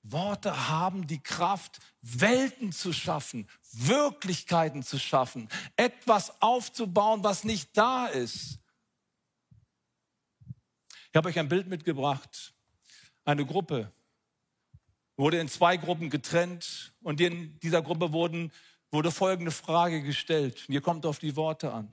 Worte 0.03 0.69
haben 0.69 1.07
die 1.07 1.21
Kraft, 1.21 1.79
Welten 2.01 2.71
zu 2.71 2.93
schaffen, 2.93 3.47
Wirklichkeiten 3.71 4.83
zu 4.83 4.99
schaffen, 4.99 5.49
etwas 5.75 6.41
aufzubauen, 6.41 7.23
was 7.23 7.43
nicht 7.43 7.75
da 7.77 8.07
ist. 8.07 8.59
Ich 11.09 11.15
habe 11.15 11.29
euch 11.29 11.39
ein 11.39 11.49
Bild 11.49 11.67
mitgebracht. 11.67 12.53
Eine 13.25 13.45
Gruppe 13.45 13.91
wurde 15.17 15.39
in 15.39 15.49
zwei 15.49 15.77
Gruppen 15.77 16.09
getrennt 16.09 16.93
und 17.01 17.19
in 17.19 17.59
dieser 17.59 17.81
Gruppe 17.81 18.13
wurden, 18.13 18.51
wurde 18.91 19.11
folgende 19.11 19.51
Frage 19.51 20.03
gestellt. 20.03 20.63
Und 20.67 20.73
hier 20.73 20.81
kommt 20.81 21.05
auf 21.05 21.19
die 21.19 21.35
Worte 21.35 21.73
an. 21.73 21.91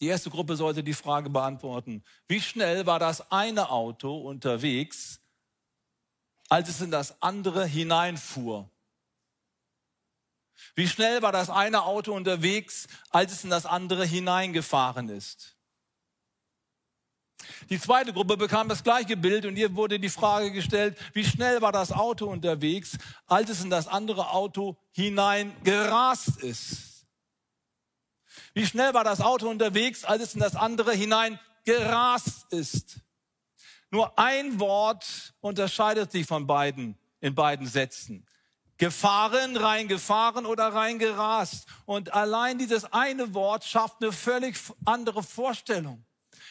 Die 0.00 0.06
erste 0.06 0.30
Gruppe 0.30 0.56
sollte 0.56 0.82
die 0.84 0.94
Frage 0.94 1.30
beantworten. 1.30 2.04
Wie 2.28 2.40
schnell 2.40 2.86
war 2.86 2.98
das 2.98 3.30
eine 3.30 3.70
Auto 3.70 4.16
unterwegs, 4.16 5.20
als 6.48 6.68
es 6.68 6.80
in 6.80 6.90
das 6.90 7.22
andere 7.22 7.66
hineinfuhr. 7.66 8.70
Wie 10.74 10.88
schnell 10.88 11.22
war 11.22 11.32
das 11.32 11.50
eine 11.50 11.84
Auto 11.84 12.14
unterwegs, 12.14 12.86
als 13.10 13.32
es 13.32 13.44
in 13.44 13.50
das 13.50 13.66
andere 13.66 14.04
hineingefahren 14.04 15.08
ist? 15.08 15.56
Die 17.68 17.80
zweite 17.80 18.12
Gruppe 18.12 18.36
bekam 18.36 18.68
das 18.68 18.82
gleiche 18.82 19.16
Bild 19.16 19.46
und 19.46 19.56
ihr 19.56 19.74
wurde 19.74 20.00
die 20.00 20.08
Frage 20.08 20.52
gestellt, 20.52 20.98
wie 21.12 21.24
schnell 21.24 21.62
war 21.62 21.72
das 21.72 21.92
Auto 21.92 22.26
unterwegs, 22.26 22.96
als 23.26 23.50
es 23.50 23.62
in 23.62 23.70
das 23.70 23.88
andere 23.88 24.30
Auto 24.30 24.76
hineingerast 24.92 26.42
ist? 26.42 26.95
Wie 28.56 28.64
schnell 28.64 28.94
war 28.94 29.04
das 29.04 29.20
Auto 29.20 29.50
unterwegs, 29.50 30.06
als 30.06 30.22
es 30.22 30.34
in 30.34 30.40
das 30.40 30.56
andere 30.56 30.94
hineingerast 30.94 32.50
ist? 32.54 33.00
Nur 33.90 34.18
ein 34.18 34.58
Wort 34.58 35.34
unterscheidet 35.40 36.10
sich 36.10 36.26
von 36.26 36.46
beiden 36.46 36.96
in 37.20 37.34
beiden 37.34 37.66
Sätzen. 37.66 38.26
Gefahren, 38.78 39.58
reingefahren 39.58 40.46
oder 40.46 40.72
reingerast. 40.72 41.68
Und 41.84 42.14
allein 42.14 42.56
dieses 42.56 42.90
eine 42.94 43.34
Wort 43.34 43.62
schafft 43.62 44.02
eine 44.02 44.10
völlig 44.10 44.56
andere 44.86 45.22
Vorstellung. 45.22 46.06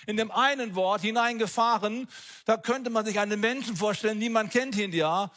In 0.06 0.16
dem 0.16 0.30
einen 0.30 0.76
Wort 0.76 1.02
hineingefahren, 1.02 2.08
da 2.46 2.58
könnte 2.58 2.92
man 2.92 3.04
sich 3.04 3.20
einen 3.20 3.40
Menschen 3.40 3.76
vorstellen, 3.76 4.20
niemand 4.20 4.52
kennt 4.52 4.76
ihn 4.76 4.94
ja, 4.94 5.32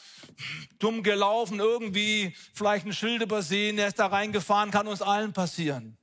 dumm 0.79 1.03
gelaufen, 1.03 1.61
irgendwie 1.61 2.37
vielleicht 2.53 2.85
ein 2.85 2.93
Schild 2.93 3.23
übersehen, 3.23 3.79
er 3.79 3.89
ist 3.89 3.99
da 3.99 4.09
reingefahren, 4.09 4.71
kann 4.71 4.87
uns 4.87 5.01
allen 5.01 5.33
passieren. 5.33 5.98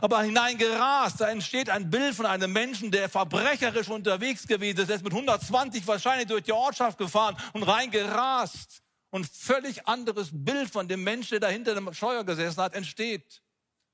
Aber 0.00 0.22
hineingerast, 0.22 1.20
da 1.20 1.28
entsteht 1.28 1.70
ein 1.70 1.90
Bild 1.90 2.14
von 2.14 2.26
einem 2.26 2.52
Menschen, 2.52 2.90
der 2.90 3.08
verbrecherisch 3.08 3.88
unterwegs 3.88 4.46
gewesen 4.46 4.80
ist, 4.80 4.88
er 4.88 4.96
ist 4.96 5.04
mit 5.04 5.12
120 5.12 5.86
wahrscheinlich 5.86 6.28
durch 6.28 6.42
die 6.42 6.52
Ortschaft 6.52 6.98
gefahren 6.98 7.36
und 7.52 7.62
reingerast 7.62 8.82
und 9.10 9.26
völlig 9.26 9.86
anderes 9.86 10.30
Bild 10.32 10.70
von 10.70 10.88
dem 10.88 11.04
Menschen, 11.04 11.30
der 11.30 11.40
da 11.40 11.48
hinter 11.48 11.74
dem 11.74 11.92
Steuer 11.92 12.24
gesessen 12.24 12.60
hat, 12.62 12.74
entsteht. 12.74 13.42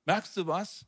Merkst 0.04 0.36
du 0.36 0.46
was? 0.46 0.86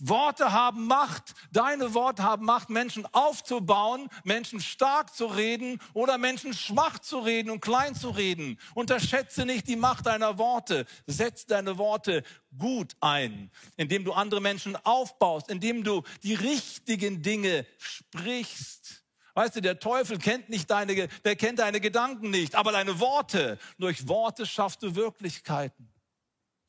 Worte 0.00 0.52
haben 0.52 0.86
Macht. 0.86 1.34
Deine 1.52 1.94
Worte 1.94 2.22
haben 2.22 2.44
Macht, 2.44 2.70
Menschen 2.70 3.06
aufzubauen, 3.12 4.08
Menschen 4.24 4.60
stark 4.60 5.14
zu 5.14 5.26
reden 5.26 5.78
oder 5.94 6.18
Menschen 6.18 6.54
schwach 6.54 6.98
zu 6.98 7.20
reden 7.20 7.50
und 7.50 7.60
klein 7.60 7.94
zu 7.94 8.10
reden. 8.10 8.58
Unterschätze 8.74 9.46
nicht 9.46 9.68
die 9.68 9.76
Macht 9.76 10.06
deiner 10.06 10.38
Worte. 10.38 10.86
Setz 11.06 11.46
deine 11.46 11.78
Worte 11.78 12.22
gut 12.58 12.96
ein, 13.00 13.50
indem 13.76 14.04
du 14.04 14.12
andere 14.12 14.40
Menschen 14.40 14.76
aufbaust, 14.84 15.50
indem 15.50 15.84
du 15.84 16.02
die 16.22 16.34
richtigen 16.34 17.22
Dinge 17.22 17.66
sprichst. 17.78 19.04
Weißt 19.34 19.56
du, 19.56 19.62
der 19.62 19.78
Teufel 19.78 20.18
kennt 20.18 20.50
nicht 20.50 20.70
deine, 20.70 21.08
der 21.24 21.36
kennt 21.36 21.58
deine 21.58 21.80
Gedanken 21.80 22.30
nicht, 22.30 22.54
aber 22.54 22.72
deine 22.72 23.00
Worte. 23.00 23.58
Durch 23.78 24.06
Worte 24.08 24.44
schaffst 24.46 24.82
du 24.82 24.94
Wirklichkeiten. 24.94 25.91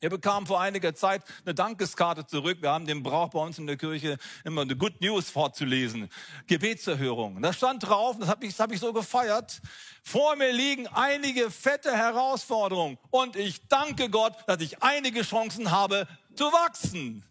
Er 0.03 0.09
bekam 0.09 0.45
vor 0.45 0.59
einiger 0.59 0.93
Zeit 0.93 1.23
eine 1.45 1.55
Dankeskarte 1.55 2.27
zurück. 2.27 2.57
Wir 2.59 2.71
haben 2.71 2.85
den 2.85 3.03
Brauch 3.03 3.29
bei 3.29 3.39
uns 3.39 3.57
in 3.57 3.67
der 3.67 3.77
Kirche 3.77 4.17
immer 4.43 4.63
eine 4.63 4.75
Good 4.75 4.99
News 4.99 5.29
vorzulesen. 5.29 6.09
Gebetserhörung. 6.45 7.41
Da 7.41 7.53
stand 7.53 7.87
drauf, 7.87 8.17
das 8.19 8.27
habe 8.27 8.45
ich, 8.45 8.59
hab 8.59 8.73
ich 8.73 8.81
so 8.81 8.91
gefeiert. 8.91 9.61
Vor 10.03 10.35
mir 10.35 10.51
liegen 10.51 10.87
einige 10.87 11.49
fette 11.49 11.95
Herausforderungen 11.95 12.97
und 13.11 13.37
ich 13.37 13.65
danke 13.69 14.09
Gott, 14.09 14.33
dass 14.45 14.59
ich 14.59 14.83
einige 14.83 15.21
Chancen 15.21 15.71
habe 15.71 16.05
zu 16.35 16.51
wachsen. 16.51 17.23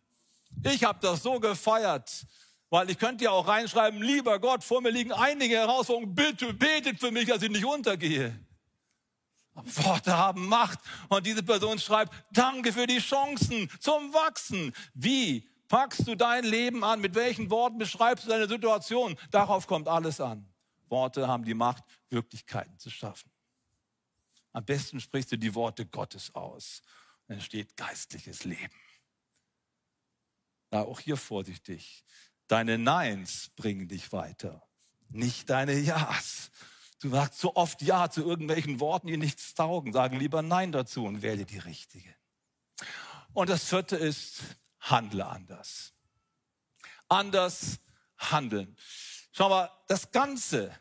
Ich 0.64 0.82
habe 0.82 0.98
das 1.02 1.22
so 1.22 1.40
gefeiert. 1.40 2.24
Weil 2.70 2.88
ich 2.88 2.98
könnte 2.98 3.24
ja 3.24 3.32
auch 3.32 3.48
reinschreiben, 3.48 4.00
lieber 4.00 4.38
Gott, 4.38 4.64
vor 4.64 4.80
mir 4.80 4.88
liegen 4.88 5.12
einige 5.12 5.56
Herausforderungen, 5.56 6.14
bitte 6.14 6.54
betet 6.54 7.00
für 7.00 7.10
mich, 7.10 7.26
dass 7.26 7.42
ich 7.42 7.50
nicht 7.50 7.66
untergehe. 7.66 8.34
Worte 9.54 10.16
haben 10.16 10.46
Macht. 10.46 10.78
Und 11.08 11.26
diese 11.26 11.42
Person 11.42 11.78
schreibt, 11.78 12.12
danke 12.32 12.72
für 12.72 12.86
die 12.86 12.98
Chancen 12.98 13.68
zum 13.80 14.12
Wachsen. 14.14 14.72
Wie 14.94 15.48
packst 15.68 16.06
du 16.06 16.14
dein 16.14 16.44
Leben 16.44 16.84
an? 16.84 17.00
Mit 17.00 17.14
welchen 17.14 17.50
Worten 17.50 17.78
beschreibst 17.78 18.24
du 18.24 18.28
deine 18.28 18.48
Situation? 18.48 19.16
Darauf 19.30 19.66
kommt 19.66 19.88
alles 19.88 20.20
an. 20.20 20.48
Worte 20.88 21.26
haben 21.26 21.44
die 21.44 21.54
Macht, 21.54 21.84
Wirklichkeiten 22.10 22.78
zu 22.78 22.90
schaffen. 22.90 23.30
Am 24.52 24.64
besten 24.64 25.00
sprichst 25.00 25.32
du 25.32 25.38
die 25.38 25.54
Worte 25.54 25.86
Gottes 25.86 26.34
aus. 26.34 26.82
Dann 27.26 27.38
entsteht 27.38 27.76
geistliches 27.76 28.44
Leben. 28.44 28.74
Da 30.70 30.82
auch 30.82 31.00
hier 31.00 31.16
vorsichtig. 31.16 32.04
Deine 32.48 32.76
Neins 32.76 33.50
bringen 33.56 33.88
dich 33.88 34.12
weiter, 34.12 34.62
nicht 35.08 35.48
deine 35.48 35.78
Ja's. 35.78 36.50
Du 37.02 37.10
sagst 37.10 37.40
so 37.40 37.56
oft 37.56 37.82
Ja 37.82 38.08
zu 38.08 38.22
irgendwelchen 38.22 38.78
Worten, 38.78 39.08
die 39.08 39.16
nichts 39.16 39.54
taugen. 39.54 39.92
Sagen 39.92 40.20
lieber 40.20 40.40
Nein 40.40 40.70
dazu 40.70 41.04
und 41.04 41.20
wähle 41.20 41.44
die 41.44 41.58
richtige. 41.58 42.14
Und 43.32 43.50
das 43.50 43.64
vierte 43.64 43.96
ist, 43.96 44.42
handle 44.78 45.26
anders. 45.26 45.92
Anders 47.08 47.80
handeln. 48.18 48.76
Schau 49.32 49.48
mal, 49.48 49.68
das 49.88 50.12
ganze 50.12 50.72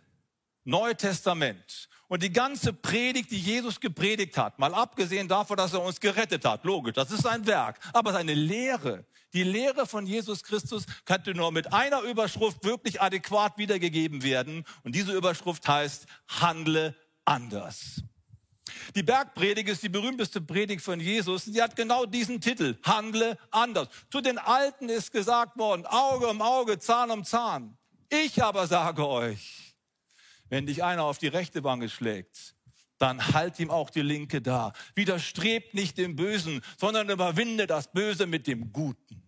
Neue 0.63 0.95
Testament 0.95 1.89
und 2.11 2.21
die 2.21 2.33
ganze 2.33 2.73
Predigt, 2.73 3.31
die 3.31 3.39
Jesus 3.39 3.79
gepredigt 3.79 4.37
hat, 4.37 4.59
mal 4.59 4.73
abgesehen 4.73 5.29
davon, 5.29 5.55
dass 5.55 5.71
er 5.71 5.81
uns 5.81 5.97
gerettet 5.97 6.43
hat, 6.43 6.65
logisch, 6.65 6.91
das 6.91 7.09
ist 7.09 7.23
sein 7.23 7.47
Werk, 7.47 7.79
aber 7.93 8.11
seine 8.11 8.33
Lehre, 8.33 9.05
die 9.31 9.43
Lehre 9.43 9.87
von 9.87 10.05
Jesus 10.05 10.43
Christus 10.43 10.85
könnte 11.05 11.33
nur 11.33 11.53
mit 11.53 11.71
einer 11.71 12.01
Überschrift 12.01 12.65
wirklich 12.65 13.01
adäquat 13.01 13.57
wiedergegeben 13.57 14.23
werden 14.23 14.65
und 14.83 14.93
diese 14.93 15.13
Überschrift 15.13 15.65
heißt, 15.65 16.05
handle 16.27 16.93
anders. 17.23 18.03
Die 18.93 19.03
Bergpredigt 19.03 19.69
ist 19.69 19.81
die 19.81 19.87
berühmteste 19.87 20.41
Predigt 20.41 20.83
von 20.83 20.99
Jesus. 20.99 21.45
Sie 21.45 21.61
hat 21.61 21.77
genau 21.77 22.05
diesen 22.05 22.41
Titel, 22.41 22.77
handle 22.83 23.37
anders. 23.51 23.87
Zu 24.11 24.19
den 24.19 24.37
Alten 24.37 24.89
ist 24.89 25.13
gesagt 25.13 25.57
worden, 25.57 25.85
Auge 25.85 26.27
um 26.27 26.41
Auge, 26.41 26.77
Zahn 26.77 27.09
um 27.09 27.23
Zahn. 27.23 27.77
Ich 28.09 28.43
aber 28.43 28.67
sage 28.67 29.07
euch, 29.07 29.70
wenn 30.51 30.65
dich 30.65 30.83
einer 30.83 31.05
auf 31.05 31.17
die 31.17 31.29
rechte 31.29 31.63
Wange 31.63 31.87
schlägt, 31.87 32.55
dann 32.97 33.33
halt 33.33 33.57
ihm 33.59 33.71
auch 33.71 33.89
die 33.89 34.01
linke 34.01 34.41
da. 34.41 34.73
Widerstrebt 34.95 35.73
nicht 35.73 35.97
dem 35.97 36.17
Bösen, 36.17 36.61
sondern 36.77 37.09
überwinde 37.09 37.67
das 37.67 37.91
Böse 37.91 38.27
mit 38.27 38.47
dem 38.47 38.73
Guten. 38.73 39.23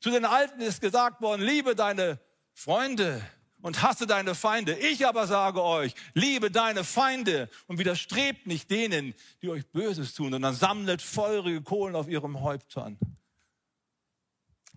Zu 0.00 0.10
den 0.10 0.24
Alten 0.24 0.62
ist 0.62 0.80
gesagt 0.80 1.20
worden, 1.20 1.42
liebe 1.42 1.76
deine 1.76 2.18
Freunde 2.54 3.22
und 3.60 3.82
hasse 3.82 4.06
deine 4.06 4.34
Feinde. 4.34 4.74
Ich 4.74 5.06
aber 5.06 5.26
sage 5.26 5.62
euch, 5.62 5.94
liebe 6.14 6.50
deine 6.50 6.82
Feinde 6.82 7.50
und 7.66 7.78
widerstrebt 7.78 8.46
nicht 8.46 8.70
denen, 8.70 9.14
die 9.42 9.50
euch 9.50 9.66
Böses 9.66 10.14
tun, 10.14 10.32
sondern 10.32 10.54
sammlet 10.54 11.02
feurige 11.02 11.60
Kohlen 11.60 11.94
auf 11.94 12.08
ihrem 12.08 12.40
Häuptern. 12.40 12.98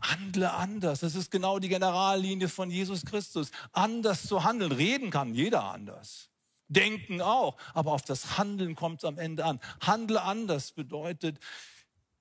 Handle 0.02 0.54
anders. 0.54 1.00
Das 1.00 1.16
ist 1.16 1.32
genau 1.32 1.60
die 1.60 1.70
Generallinie 1.70 2.50
von 2.50 2.70
Jesus 2.70 3.06
Christus. 3.06 3.52
Anders 3.72 4.28
zu 4.28 4.44
handeln. 4.44 4.72
Reden 4.72 5.10
kann 5.10 5.34
jeder 5.34 5.64
anders. 5.64 6.30
Denken 6.68 7.22
auch. 7.22 7.58
Aber 7.74 7.94
auf 7.94 8.04
das 8.04 8.38
Handeln 8.38 8.76
kommt 8.76 9.04
es 9.04 9.06
am 9.06 9.18
Ende 9.18 9.46
an. 9.46 9.60
Handle 9.82 10.22
anders 10.22 10.72
bedeutet, 10.72 11.40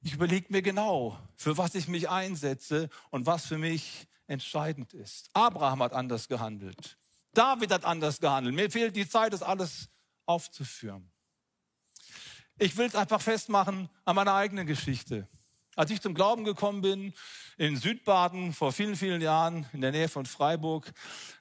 ich 0.03 0.15
überlege 0.15 0.47
mir 0.51 0.63
genau, 0.63 1.19
für 1.35 1.59
was 1.59 1.75
ich 1.75 1.89
mich 1.89 2.09
einsetze 2.09 2.89
und 3.11 3.27
was 3.27 3.47
für 3.47 3.59
mich 3.59 4.07
entscheidend 4.27 4.95
ist. 4.95 5.31
Abraham 5.33 5.83
hat 5.83 5.93
anders 5.93 6.29
gehandelt. 6.29 6.97
David 7.33 7.73
hat 7.73 7.85
anders 7.85 8.21
gehandelt. 8.21 8.55
Mir 8.55 8.71
fehlt 8.71 8.97
die 8.97 9.09
Zeit, 9.09 9.33
das 9.33 9.43
alles 9.43 9.89
aufzuführen. 10.25 11.11
Ich 12.59 12.77
will 12.77 12.87
es 12.87 12.95
einfach 12.95 13.21
festmachen 13.21 13.91
an 14.05 14.17
meiner 14.17 14.35
eigenen 14.35 14.67
Geschichte. 14.67 15.29
Als 15.77 15.91
ich 15.91 16.01
zum 16.01 16.15
Glauben 16.15 16.45
gekommen 16.45 16.81
bin, 16.81 17.13
in 17.59 17.77
Südbaden 17.77 18.55
vor 18.55 18.73
vielen, 18.73 18.97
vielen 18.97 19.21
Jahren, 19.21 19.67
in 19.75 19.83
der 19.83 19.93
Nähe 19.93 20.09
von 20.09 20.25
Freiburg, 20.25 20.91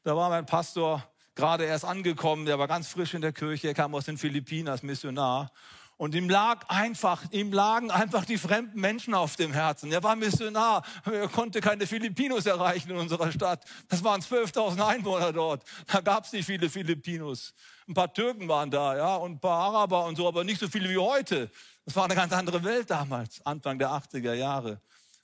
da 0.04 0.14
war 0.18 0.28
mein 0.28 0.46
Pastor 0.46 1.08
gerade 1.36 1.64
erst 1.64 1.86
angekommen, 1.86 2.46
der 2.46 2.60
war 2.60 2.68
ganz 2.68 2.90
frisch 2.90 3.14
in 3.14 3.22
der 3.22 3.32
Kirche, 3.32 3.70
er 3.70 3.74
kam 3.74 3.96
aus 3.96 4.04
den 4.04 4.18
Philippinen 4.18 4.68
als 4.68 4.84
Missionar. 4.84 5.54
Und 5.98 6.14
ihm 6.14 6.30
lag 6.30 6.68
einfach, 6.68 7.24
ihm 7.32 7.54
lagen 7.54 7.90
einfach 7.90 8.26
die 8.26 8.38
fremden 8.38 8.82
Menschen 8.82 9.14
auf 9.14 9.38
dem 9.38 9.54
Herzen. 9.54 9.92
Er 9.94 10.04
war 10.04 10.18
Missionar, 10.18 10.84
er 11.06 11.30
konnte 11.30 11.62
keine 11.62 11.88
Filipinos 11.88 12.46
erreichen 12.46 12.92
in 12.92 12.98
unserer 12.98 13.32
Stadt. 13.32 13.64
Das 13.88 14.04
waren 14.04 14.22
12.000 14.22 14.86
Einwohner 14.86 15.32
dort. 15.32 15.64
Da 15.88 16.02
gab 16.02 16.26
es 16.26 16.34
nicht 16.34 16.46
viele 16.46 16.70
Filipinos. 16.70 17.54
Ein 17.88 17.94
paar 17.94 18.14
Türken 18.14 18.48
waren 18.50 18.70
da, 18.70 18.98
ja, 18.98 19.16
und 19.16 19.34
ein 19.34 19.40
paar 19.40 19.70
Araber 19.70 20.06
und 20.06 20.18
so, 20.18 20.28
aber 20.28 20.44
nicht 20.44 20.60
so 20.60 20.68
viele 20.68 20.90
wie 20.90 20.98
heute. 20.98 21.50
Das 21.86 21.96
war 21.96 22.06
eine 22.06 22.16
ganz 22.16 22.34
andere 22.34 22.62
Welt 22.64 22.90
damals, 22.90 23.46
Anfang 23.46 23.80
der 23.80 23.90
80er 23.90 24.34
Jahre. 24.34 24.82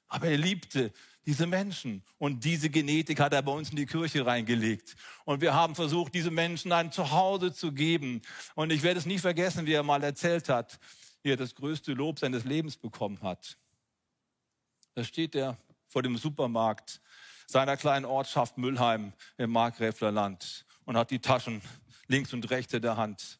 Aber 0.07 0.27
er 0.27 0.37
liebte 0.37 0.93
diese 1.25 1.45
Menschen 1.45 2.03
und 2.17 2.43
diese 2.43 2.69
Genetik 2.69 3.19
hat 3.19 3.33
er 3.33 3.41
bei 3.41 3.51
uns 3.51 3.69
in 3.69 3.75
die 3.75 3.85
Kirche 3.85 4.25
reingelegt. 4.25 4.95
Und 5.23 5.41
wir 5.41 5.53
haben 5.53 5.75
versucht, 5.75 6.13
diese 6.13 6.31
Menschen 6.31 6.71
ein 6.71 6.91
Zuhause 6.91 7.53
zu 7.53 7.71
geben. 7.71 8.21
Und 8.55 8.71
ich 8.71 8.81
werde 8.81 8.99
es 8.99 9.05
nie 9.05 9.19
vergessen, 9.19 9.65
wie 9.65 9.73
er 9.73 9.83
mal 9.83 10.03
erzählt 10.03 10.49
hat, 10.49 10.79
wie 11.21 11.31
er 11.31 11.37
das 11.37 11.53
größte 11.53 11.93
Lob 11.93 12.19
seines 12.19 12.43
Lebens 12.43 12.75
bekommen 12.75 13.21
hat. 13.21 13.57
Da 14.95 15.03
steht 15.03 15.35
er 15.35 15.57
vor 15.87 16.01
dem 16.01 16.17
Supermarkt 16.17 17.01
seiner 17.45 17.77
kleinen 17.77 18.05
Ortschaft 18.05 18.57
Müllheim 18.57 19.13
im 19.37 19.51
Markgräfler 19.51 20.11
Land 20.11 20.65
und 20.85 20.97
hat 20.97 21.11
die 21.11 21.19
Taschen 21.19 21.61
links 22.07 22.33
und 22.33 22.49
rechts 22.49 22.73
in 22.73 22.81
der 22.81 22.97
Hand. 22.97 23.39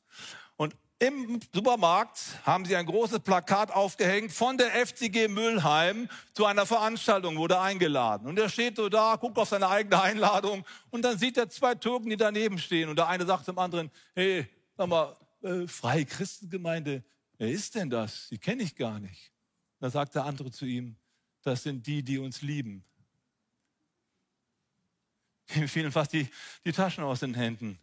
Und 0.55 0.75
im 1.01 1.39
Supermarkt 1.51 2.19
haben 2.43 2.63
sie 2.63 2.75
ein 2.75 2.85
großes 2.85 3.21
Plakat 3.21 3.71
aufgehängt 3.71 4.31
von 4.31 4.55
der 4.59 4.69
FCG 4.85 5.29
Müllheim 5.29 6.07
zu 6.33 6.45
einer 6.45 6.67
Veranstaltung, 6.67 7.37
wurde 7.37 7.59
eingeladen. 7.59 8.27
Und 8.27 8.37
er 8.37 8.49
steht 8.49 8.75
so 8.75 8.87
da, 8.87 9.15
guckt 9.15 9.39
auf 9.39 9.49
seine 9.49 9.67
eigene 9.67 9.99
Einladung 9.99 10.63
und 10.91 11.01
dann 11.01 11.17
sieht 11.17 11.37
er 11.37 11.49
zwei 11.49 11.73
Türken, 11.73 12.11
die 12.11 12.17
daneben 12.17 12.59
stehen. 12.59 12.87
Und 12.87 12.97
der 12.97 13.07
eine 13.07 13.25
sagt 13.25 13.45
zum 13.45 13.57
anderen, 13.57 13.89
hey, 14.13 14.47
sag 14.77 14.89
mal, 14.89 15.17
äh, 15.41 15.65
Freie 15.65 16.05
Christengemeinde, 16.05 17.03
wer 17.39 17.49
ist 17.49 17.73
denn 17.73 17.89
das? 17.89 18.27
Die 18.29 18.37
kenne 18.37 18.61
ich 18.61 18.75
gar 18.75 18.99
nicht. 18.99 19.31
Da 19.79 19.89
sagt 19.89 20.13
der 20.13 20.25
andere 20.25 20.51
zu 20.51 20.65
ihm, 20.65 20.95
das 21.41 21.63
sind 21.63 21.87
die, 21.87 22.03
die 22.03 22.19
uns 22.19 22.43
lieben. 22.43 22.85
Ihm 25.55 25.67
fielen 25.67 25.91
fast 25.91 26.13
die, 26.13 26.29
die 26.63 26.71
Taschen 26.71 27.03
aus 27.03 27.21
den 27.21 27.33
Händen. 27.33 27.79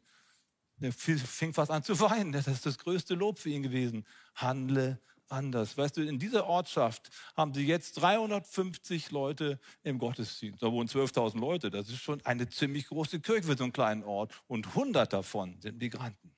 Er 0.81 0.93
fing 0.93 1.53
fast 1.53 1.71
an 1.71 1.83
zu 1.83 1.99
weinen. 2.01 2.33
Das 2.33 2.47
ist 2.47 2.65
das 2.65 2.79
größte 2.79 3.15
Lob 3.15 3.39
für 3.39 3.51
ihn 3.51 3.63
gewesen. 3.63 4.07
Handle 4.35 5.01
anders. 5.29 5.77
Weißt 5.77 5.97
du, 5.97 6.03
in 6.03 6.19
dieser 6.19 6.47
Ortschaft 6.47 7.11
haben 7.37 7.53
sie 7.55 7.67
jetzt 7.67 8.01
350 8.01 9.11
Leute 9.11 9.59
im 9.83 9.99
Gottesdienst. 9.99 10.63
Da 10.63 10.71
wohnen 10.73 10.89
12.000 10.89 11.39
Leute. 11.39 11.71
Das 11.71 11.89
ist 11.89 12.01
schon 12.01 12.25
eine 12.25 12.49
ziemlich 12.49 12.87
große 12.87 13.21
Kirche 13.21 13.45
für 13.45 13.57
so 13.57 13.65
einen 13.65 13.73
kleinen 13.73 14.05
Ort. 14.05 14.33
Und 14.47 14.69
100 14.69 15.13
davon 15.13 15.61
sind 15.61 15.79
Migranten. 15.79 16.35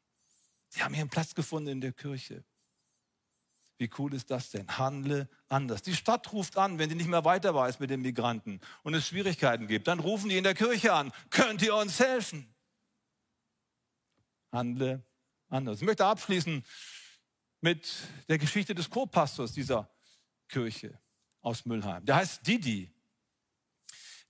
Sie 0.68 0.83
haben 0.83 0.94
einen 0.94 1.09
Platz 1.09 1.35
gefunden 1.35 1.68
in 1.68 1.81
der 1.81 1.92
Kirche. 1.92 2.44
Wie 3.79 3.90
cool 3.98 4.12
ist 4.12 4.31
das 4.31 4.50
denn? 4.50 4.68
Handle 4.76 5.29
anders. 5.48 5.81
Die 5.83 5.96
Stadt 5.96 6.33
ruft 6.33 6.59
an, 6.59 6.79
wenn 6.79 6.90
sie 6.90 6.96
nicht 6.96 7.09
mehr 7.09 7.24
weiter 7.24 7.55
weiß 7.55 7.81
mit 7.81 7.88
den 7.88 8.03
Migranten 8.03 8.61
und 8.83 8.92
es 8.94 9.07
Schwierigkeiten 9.07 9.68
gibt. 9.68 9.88
Dann 9.88 10.00
rufen 10.00 10.29
die 10.29 10.37
in 10.37 10.44
der 10.44 10.55
Kirche 10.55 10.92
an. 10.92 11.12
Könnt 11.31 11.62
ihr 11.62 11.74
uns 11.74 11.98
helfen? 11.98 12.55
Handle 14.52 15.04
anders. 15.48 15.80
Ich 15.80 15.86
möchte 15.86 16.04
abschließen 16.04 16.64
mit 17.60 17.88
der 18.28 18.38
Geschichte 18.38 18.74
des 18.74 18.88
Co-Pastors 18.88 19.52
dieser 19.52 19.90
Kirche 20.48 20.98
aus 21.40 21.64
Müllheim. 21.64 22.04
Der 22.04 22.16
heißt 22.16 22.46
Didi. 22.46 22.92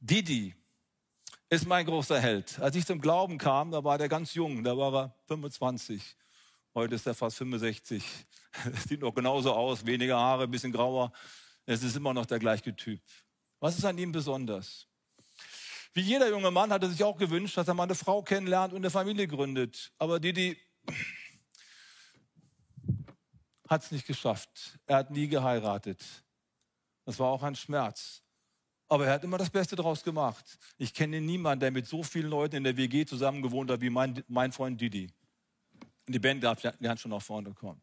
Didi 0.00 0.54
ist 1.48 1.66
mein 1.66 1.84
großer 1.84 2.20
Held. 2.20 2.58
Als 2.60 2.76
ich 2.76 2.86
zum 2.86 3.00
Glauben 3.00 3.38
kam, 3.38 3.70
da 3.70 3.82
war 3.82 3.98
der 3.98 4.08
ganz 4.08 4.34
jung, 4.34 4.62
da 4.62 4.76
war 4.76 4.94
er 4.94 5.14
25. 5.26 6.16
Heute 6.74 6.94
ist 6.94 7.06
er 7.06 7.14
fast 7.14 7.36
65. 7.38 8.04
Sieht 8.88 9.00
noch 9.00 9.14
genauso 9.14 9.52
aus, 9.52 9.84
weniger 9.84 10.18
Haare, 10.18 10.44
ein 10.44 10.50
bisschen 10.50 10.72
grauer. 10.72 11.12
Es 11.66 11.82
ist 11.82 11.96
immer 11.96 12.14
noch 12.14 12.26
der 12.26 12.38
gleiche 12.38 12.74
Typ. 12.74 13.00
Was 13.58 13.76
ist 13.76 13.84
an 13.84 13.98
ihm 13.98 14.12
besonders? 14.12 14.89
Wie 15.92 16.02
jeder 16.02 16.28
junge 16.28 16.50
Mann 16.50 16.72
hat 16.72 16.82
er 16.82 16.88
sich 16.88 17.02
auch 17.02 17.16
gewünscht, 17.16 17.56
dass 17.56 17.66
er 17.66 17.74
mal 17.74 17.84
eine 17.84 17.94
Frau 17.94 18.22
kennenlernt 18.22 18.72
und 18.72 18.78
eine 18.78 18.90
Familie 18.90 19.26
gründet. 19.26 19.92
Aber 19.98 20.20
Didi 20.20 20.56
hat 23.68 23.82
es 23.82 23.90
nicht 23.90 24.06
geschafft. 24.06 24.78
Er 24.86 24.96
hat 24.96 25.10
nie 25.10 25.28
geheiratet. 25.28 26.04
Das 27.04 27.18
war 27.18 27.28
auch 27.28 27.42
ein 27.42 27.56
Schmerz. 27.56 28.22
Aber 28.88 29.06
er 29.06 29.14
hat 29.14 29.24
immer 29.24 29.38
das 29.38 29.50
Beste 29.50 29.76
daraus 29.76 30.02
gemacht. 30.02 30.58
Ich 30.76 30.94
kenne 30.94 31.20
niemanden, 31.20 31.60
der 31.60 31.70
mit 31.70 31.86
so 31.86 32.02
vielen 32.02 32.28
Leuten 32.28 32.56
in 32.56 32.64
der 32.64 32.76
WG 32.76 33.04
zusammen 33.04 33.42
gewohnt 33.42 33.70
hat 33.70 33.80
wie 33.80 33.90
mein, 33.90 34.22
mein 34.28 34.52
Freund 34.52 34.80
Didi. 34.80 35.12
Die 36.08 36.18
Band 36.18 36.42
darf 36.42 36.62
lernt 36.80 36.98
schon 36.98 37.12
nach 37.12 37.22
vorne 37.22 37.52
kommen. 37.52 37.80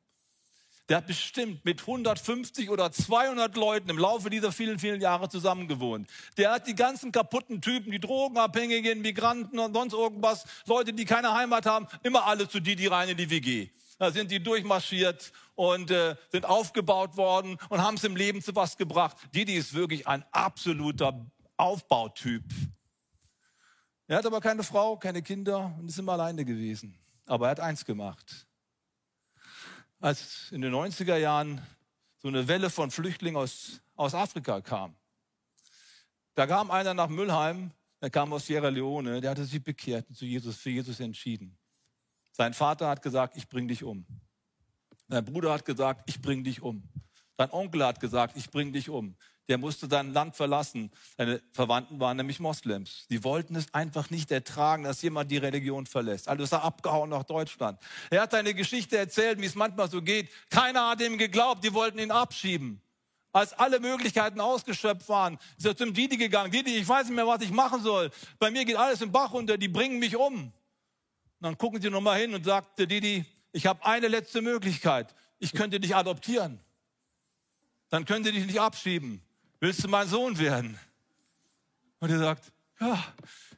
Der 0.89 0.97
hat 0.97 1.07
bestimmt 1.07 1.65
mit 1.65 1.81
150 1.81 2.69
oder 2.69 2.91
200 2.91 3.57
Leuten 3.57 3.89
im 3.89 3.97
Laufe 3.97 4.29
dieser 4.29 4.53
vielen, 4.53 4.79
vielen 4.79 5.01
Jahre 5.01 5.27
zusammengewohnt. 5.27 6.09
Der 6.37 6.51
hat 6.51 6.67
die 6.67 6.75
ganzen 6.75 7.11
kaputten 7.11 7.61
Typen, 7.61 7.91
die 7.91 7.99
Drogenabhängigen, 7.99 9.01
Migranten 9.01 9.59
und 9.59 9.73
sonst 9.73 9.93
irgendwas, 9.93 10.45
Leute, 10.65 10.93
die 10.93 11.03
keine 11.03 11.33
Heimat 11.33 11.65
haben, 11.65 11.87
immer 12.03 12.25
alle 12.25 12.47
zu 12.47 12.61
Didi 12.61 12.87
rein 12.87 13.09
in 13.09 13.17
die 13.17 13.29
WG. 13.29 13.69
Da 13.99 14.11
sind 14.11 14.31
die 14.31 14.41
durchmarschiert 14.41 15.33
und 15.55 15.91
äh, 15.91 16.15
sind 16.31 16.45
aufgebaut 16.45 17.17
worden 17.17 17.57
und 17.67 17.81
haben 17.81 17.97
es 17.97 18.05
im 18.05 18.15
Leben 18.15 18.41
zu 18.41 18.55
was 18.55 18.77
gebracht. 18.77 19.17
Didi 19.35 19.55
ist 19.55 19.73
wirklich 19.73 20.07
ein 20.07 20.23
absoluter 20.31 21.25
Aufbautyp. 21.57 22.43
Er 24.07 24.19
hat 24.19 24.25
aber 24.25 24.39
keine 24.39 24.63
Frau, 24.63 24.95
keine 24.95 25.21
Kinder 25.21 25.75
und 25.77 25.89
ist 25.89 25.99
immer 25.99 26.13
alleine 26.13 26.45
gewesen. 26.45 26.97
Aber 27.25 27.47
er 27.47 27.51
hat 27.51 27.59
eins 27.59 27.83
gemacht 27.83 28.46
als 29.99 30.51
in 30.51 30.61
den 30.61 30.73
90er 30.73 31.17
Jahren 31.17 31.61
so 32.17 32.27
eine 32.27 32.47
Welle 32.47 32.69
von 32.69 32.91
Flüchtlingen 32.91 33.37
aus, 33.37 33.81
aus 33.95 34.13
Afrika 34.13 34.61
kam. 34.61 34.95
Da 36.35 36.45
kam 36.45 36.71
einer 36.71 36.93
nach 36.93 37.09
Müllheim, 37.09 37.71
der 38.01 38.09
kam 38.09 38.31
aus 38.33 38.45
Sierra 38.45 38.69
Leone, 38.69 39.21
der 39.21 39.31
hatte 39.31 39.45
sich 39.45 39.63
bekehrt 39.63 40.07
und 40.09 40.15
zu 40.15 40.25
Jesus, 40.25 40.57
für 40.57 40.69
Jesus 40.69 40.99
entschieden. 40.99 41.57
Sein 42.31 42.53
Vater 42.53 42.87
hat 42.87 43.01
gesagt, 43.01 43.35
ich 43.37 43.47
bring 43.47 43.67
dich 43.67 43.83
um. 43.83 44.05
Sein 45.07 45.25
Bruder 45.25 45.51
hat 45.53 45.65
gesagt, 45.65 46.09
ich 46.09 46.21
bring 46.21 46.43
dich 46.43 46.61
um. 46.61 46.83
Sein 47.37 47.51
Onkel 47.51 47.85
hat 47.85 47.99
gesagt, 47.99 48.37
ich 48.37 48.49
bring 48.49 48.73
dich 48.73 48.89
um 48.89 49.15
der 49.47 49.57
musste 49.57 49.87
sein 49.89 50.13
Land 50.13 50.35
verlassen. 50.35 50.91
Seine 51.17 51.41
Verwandten 51.53 51.99
waren 51.99 52.17
nämlich 52.17 52.39
Moslems. 52.39 53.07
Die 53.09 53.23
wollten 53.23 53.55
es 53.55 53.73
einfach 53.73 54.09
nicht 54.09 54.29
ertragen, 54.31 54.83
dass 54.83 55.01
jemand 55.01 55.31
die 55.31 55.37
Religion 55.37 55.85
verlässt. 55.85 56.27
Also 56.27 56.43
ist 56.43 56.51
er 56.51 56.63
abgehauen 56.63 57.09
nach 57.09 57.23
Deutschland. 57.23 57.79
Er 58.09 58.21
hat 58.21 58.31
seine 58.31 58.53
Geschichte 58.53 58.97
erzählt, 58.97 59.39
wie 59.39 59.45
es 59.45 59.55
manchmal 59.55 59.89
so 59.89 60.01
geht. 60.01 60.29
Keiner 60.49 60.89
hat 60.89 61.01
ihm 61.01 61.17
geglaubt, 61.17 61.63
die 61.63 61.73
wollten 61.73 61.99
ihn 61.99 62.11
abschieben. 62.11 62.81
Als 63.31 63.53
alle 63.53 63.79
Möglichkeiten 63.79 64.41
ausgeschöpft 64.41 65.07
waren, 65.09 65.37
ist 65.57 65.65
er 65.65 65.77
zum 65.77 65.93
Didi 65.93 66.17
gegangen. 66.17 66.51
Didi, 66.51 66.75
ich 66.75 66.87
weiß 66.87 67.07
nicht 67.07 67.15
mehr, 67.15 67.27
was 67.27 67.41
ich 67.41 67.51
machen 67.51 67.81
soll. 67.81 68.09
Bei 68.39 68.51
mir 68.51 68.65
geht 68.65 68.75
alles 68.75 69.01
im 69.01 69.11
Bach 69.11 69.31
unter, 69.31 69.57
die 69.57 69.67
bringen 69.67 69.99
mich 69.99 70.15
um. 70.15 70.45
Und 70.45 70.53
dann 71.41 71.57
gucken 71.57 71.81
sie 71.81 71.89
nochmal 71.89 72.19
hin 72.19 72.33
und 72.33 72.43
sagt 72.43 72.79
Didi, 72.79 73.25
ich 73.51 73.65
habe 73.65 73.85
eine 73.85 74.07
letzte 74.07 74.41
Möglichkeit. 74.41 75.13
Ich 75.39 75.53
könnte 75.53 75.79
dich 75.79 75.95
adoptieren. 75.95 76.59
Dann 77.89 78.05
können 78.05 78.25
sie 78.25 78.31
dich 78.31 78.45
nicht 78.45 78.59
abschieben 78.59 79.21
willst 79.59 79.83
du 79.83 79.87
mein 79.87 80.07
Sohn 80.07 80.37
werden? 80.37 80.79
Und 81.99 82.11
er 82.11 82.19
sagt, 82.19 82.51
ja, 82.79 83.03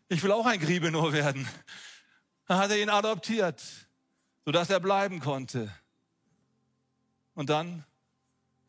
ich 0.07 0.23
will 0.23 0.31
auch 0.31 0.45
ein 0.45 0.59
Griebenohr 0.59 1.13
werden. 1.13 1.47
Dann 2.47 2.57
hat 2.57 2.71
er 2.71 2.81
ihn 2.81 2.89
adoptiert, 2.89 3.61
sodass 4.45 4.69
er 4.69 4.79
bleiben 4.79 5.19
konnte. 5.19 5.69
Und 7.35 7.49
dann 7.49 7.85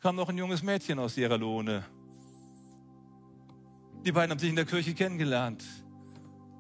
kam 0.01 0.17
noch 0.17 0.29
ein 0.29 0.39
junges 0.39 0.63
Mädchen 0.63 0.99
aus 0.99 1.15
Sierra 1.15 1.37
Leone. 1.37 1.85
Die 4.05 4.13
beiden 4.13 4.31
haben 4.31 4.39
sich 4.39 4.51
in 4.51 4.57
der 4.57 4.65
Kirche 4.65 4.95
kennengelernt 4.95 5.63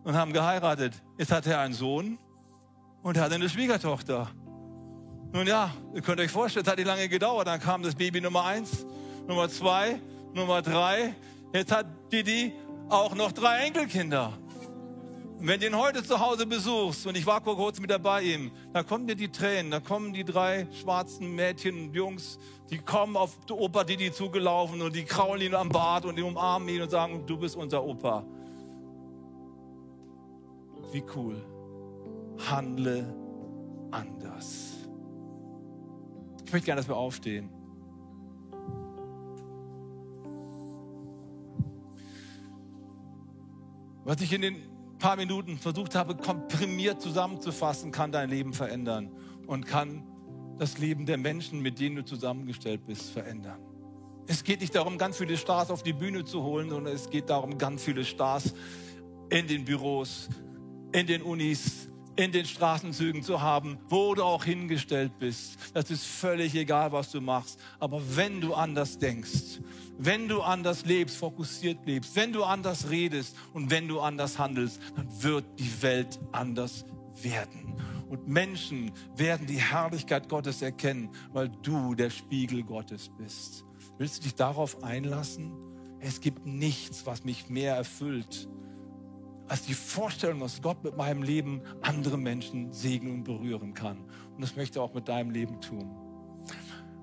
und 0.04 0.14
haben 0.14 0.32
geheiratet. 0.32 0.94
Jetzt 1.18 1.32
hat 1.32 1.46
er 1.46 1.60
einen 1.60 1.74
Sohn 1.74 2.18
und 3.02 3.18
hat 3.18 3.32
eine 3.32 3.48
Schwiegertochter. 3.48 4.30
Nun 5.32 5.46
ja, 5.46 5.74
ihr 5.94 6.02
könnt 6.02 6.20
euch 6.20 6.30
vorstellen, 6.30 6.64
es 6.64 6.70
hat 6.70 6.78
nicht 6.78 6.86
lange 6.86 7.08
gedauert. 7.08 7.46
Dann 7.46 7.60
kam 7.60 7.82
das 7.82 7.94
Baby 7.94 8.20
Nummer 8.20 8.44
eins, 8.44 8.84
Nummer 9.26 9.48
zwei 9.48 10.00
Nummer 10.34 10.62
drei, 10.62 11.14
jetzt 11.52 11.72
hat 11.72 11.86
Didi 12.12 12.52
auch 12.88 13.14
noch 13.14 13.32
drei 13.32 13.66
Enkelkinder. 13.66 14.32
Wenn 15.42 15.58
du 15.58 15.66
ihn 15.66 15.76
heute 15.76 16.04
zu 16.04 16.20
Hause 16.20 16.46
besuchst, 16.46 17.06
und 17.06 17.16
ich 17.16 17.24
war 17.24 17.40
kurzem 17.40 17.82
mit 17.82 17.90
dabei 17.90 18.22
ihm, 18.22 18.50
da 18.74 18.82
kommen 18.82 19.06
dir 19.06 19.16
die 19.16 19.32
Tränen, 19.32 19.70
da 19.70 19.80
kommen 19.80 20.12
die 20.12 20.24
drei 20.24 20.66
schwarzen 20.70 21.34
Mädchen 21.34 21.88
und 21.88 21.94
Jungs, 21.94 22.38
die 22.68 22.78
kommen 22.78 23.16
auf 23.16 23.38
Opa 23.50 23.84
Didi 23.84 24.12
zugelaufen 24.12 24.82
und 24.82 24.94
die 24.94 25.04
kraulen 25.04 25.42
ihn 25.42 25.54
am 25.54 25.70
Bart 25.70 26.04
und 26.04 26.16
die 26.16 26.22
umarmen 26.22 26.68
ihn 26.68 26.82
und 26.82 26.90
sagen, 26.90 27.24
du 27.26 27.38
bist 27.38 27.56
unser 27.56 27.82
Opa. 27.82 28.24
Wie 30.92 31.02
cool. 31.16 31.42
Handle 32.50 33.14
anders. 33.90 34.74
Ich 36.44 36.52
möchte 36.52 36.66
gerne, 36.66 36.80
dass 36.80 36.88
wir 36.88 36.96
aufstehen. 36.96 37.59
Was 44.10 44.20
ich 44.22 44.32
in 44.32 44.42
den 44.42 44.56
paar 44.98 45.14
Minuten 45.14 45.56
versucht 45.56 45.94
habe, 45.94 46.16
komprimiert 46.16 47.00
zusammenzufassen, 47.00 47.92
kann 47.92 48.10
dein 48.10 48.28
Leben 48.28 48.52
verändern 48.52 49.08
und 49.46 49.66
kann 49.68 50.02
das 50.58 50.78
Leben 50.78 51.06
der 51.06 51.16
Menschen, 51.16 51.60
mit 51.60 51.78
denen 51.78 51.94
du 51.94 52.04
zusammengestellt 52.04 52.84
bist, 52.86 53.10
verändern. 53.10 53.60
Es 54.26 54.42
geht 54.42 54.62
nicht 54.62 54.74
darum, 54.74 54.98
ganz 54.98 55.16
viele 55.16 55.36
Stars 55.36 55.70
auf 55.70 55.84
die 55.84 55.92
Bühne 55.92 56.24
zu 56.24 56.42
holen, 56.42 56.70
sondern 56.70 56.92
es 56.92 57.08
geht 57.08 57.30
darum, 57.30 57.56
ganz 57.56 57.84
viele 57.84 58.04
Stars 58.04 58.52
in 59.28 59.46
den 59.46 59.64
Büros, 59.64 60.28
in 60.90 61.06
den 61.06 61.22
Unis, 61.22 61.88
in 62.16 62.32
den 62.32 62.44
Straßenzügen 62.44 63.22
zu 63.22 63.40
haben, 63.40 63.78
wo 63.88 64.14
du 64.14 64.22
auch 64.22 64.44
hingestellt 64.44 65.18
bist. 65.18 65.58
Das 65.74 65.90
ist 65.90 66.04
völlig 66.04 66.54
egal, 66.54 66.92
was 66.92 67.10
du 67.10 67.20
machst. 67.20 67.58
Aber 67.78 68.00
wenn 68.16 68.40
du 68.40 68.54
anders 68.54 68.98
denkst, 68.98 69.60
wenn 69.98 70.28
du 70.28 70.42
anders 70.42 70.84
lebst, 70.84 71.16
fokussiert 71.16 71.86
lebst, 71.86 72.16
wenn 72.16 72.32
du 72.32 72.44
anders 72.44 72.90
redest 72.90 73.36
und 73.52 73.70
wenn 73.70 73.88
du 73.88 74.00
anders 74.00 74.38
handelst, 74.38 74.80
dann 74.96 75.22
wird 75.22 75.44
die 75.58 75.82
Welt 75.82 76.18
anders 76.32 76.84
werden. 77.22 77.74
Und 78.08 78.26
Menschen 78.26 78.90
werden 79.14 79.46
die 79.46 79.60
Herrlichkeit 79.60 80.28
Gottes 80.28 80.62
erkennen, 80.62 81.10
weil 81.32 81.48
du 81.62 81.94
der 81.94 82.10
Spiegel 82.10 82.64
Gottes 82.64 83.10
bist. 83.16 83.64
Willst 83.98 84.18
du 84.18 84.22
dich 84.22 84.34
darauf 84.34 84.82
einlassen? 84.82 85.52
Es 86.00 86.20
gibt 86.20 86.46
nichts, 86.46 87.06
was 87.06 87.24
mich 87.24 87.48
mehr 87.50 87.76
erfüllt, 87.76 88.48
als 89.50 89.62
die 89.62 89.74
Vorstellung, 89.74 90.38
dass 90.38 90.62
Gott 90.62 90.84
mit 90.84 90.96
meinem 90.96 91.24
Leben 91.24 91.60
andere 91.82 92.16
Menschen 92.16 92.72
segnen 92.72 93.14
und 93.14 93.24
berühren 93.24 93.74
kann. 93.74 93.98
Und 94.36 94.40
das 94.40 94.54
möchte 94.54 94.78
er 94.78 94.84
auch 94.84 94.94
mit 94.94 95.08
deinem 95.08 95.32
Leben 95.32 95.60
tun. 95.60 95.90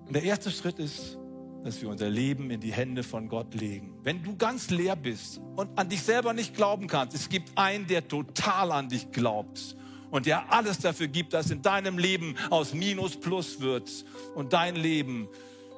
Und 0.05 0.15
der 0.15 0.23
erste 0.23 0.49
Schritt 0.49 0.79
ist, 0.79 1.17
dass 1.65 1.81
wir 1.81 1.89
unser 1.89 2.09
Leben 2.09 2.49
in 2.49 2.61
die 2.61 2.71
Hände 2.71 3.03
von 3.03 3.27
Gott 3.27 3.53
legen. 3.53 3.97
Wenn 4.01 4.23
du 4.23 4.37
ganz 4.37 4.69
leer 4.69 4.95
bist 4.95 5.41
und 5.57 5.77
an 5.77 5.89
dich 5.89 6.01
selber 6.01 6.31
nicht 6.31 6.55
glauben 6.55 6.87
kannst, 6.87 7.17
es 7.17 7.27
gibt 7.27 7.51
einen, 7.57 7.85
der 7.85 8.07
total 8.07 8.71
an 8.71 8.87
dich 8.87 9.11
glaubt 9.11 9.75
und 10.09 10.25
der 10.25 10.49
alles 10.49 10.77
dafür 10.77 11.09
gibt, 11.09 11.33
dass 11.33 11.51
in 11.51 11.61
deinem 11.61 11.97
Leben 11.97 12.35
aus 12.49 12.73
Minus 12.73 13.19
Plus 13.19 13.59
wird 13.59 14.05
und 14.35 14.53
dein 14.53 14.77
Leben 14.77 15.27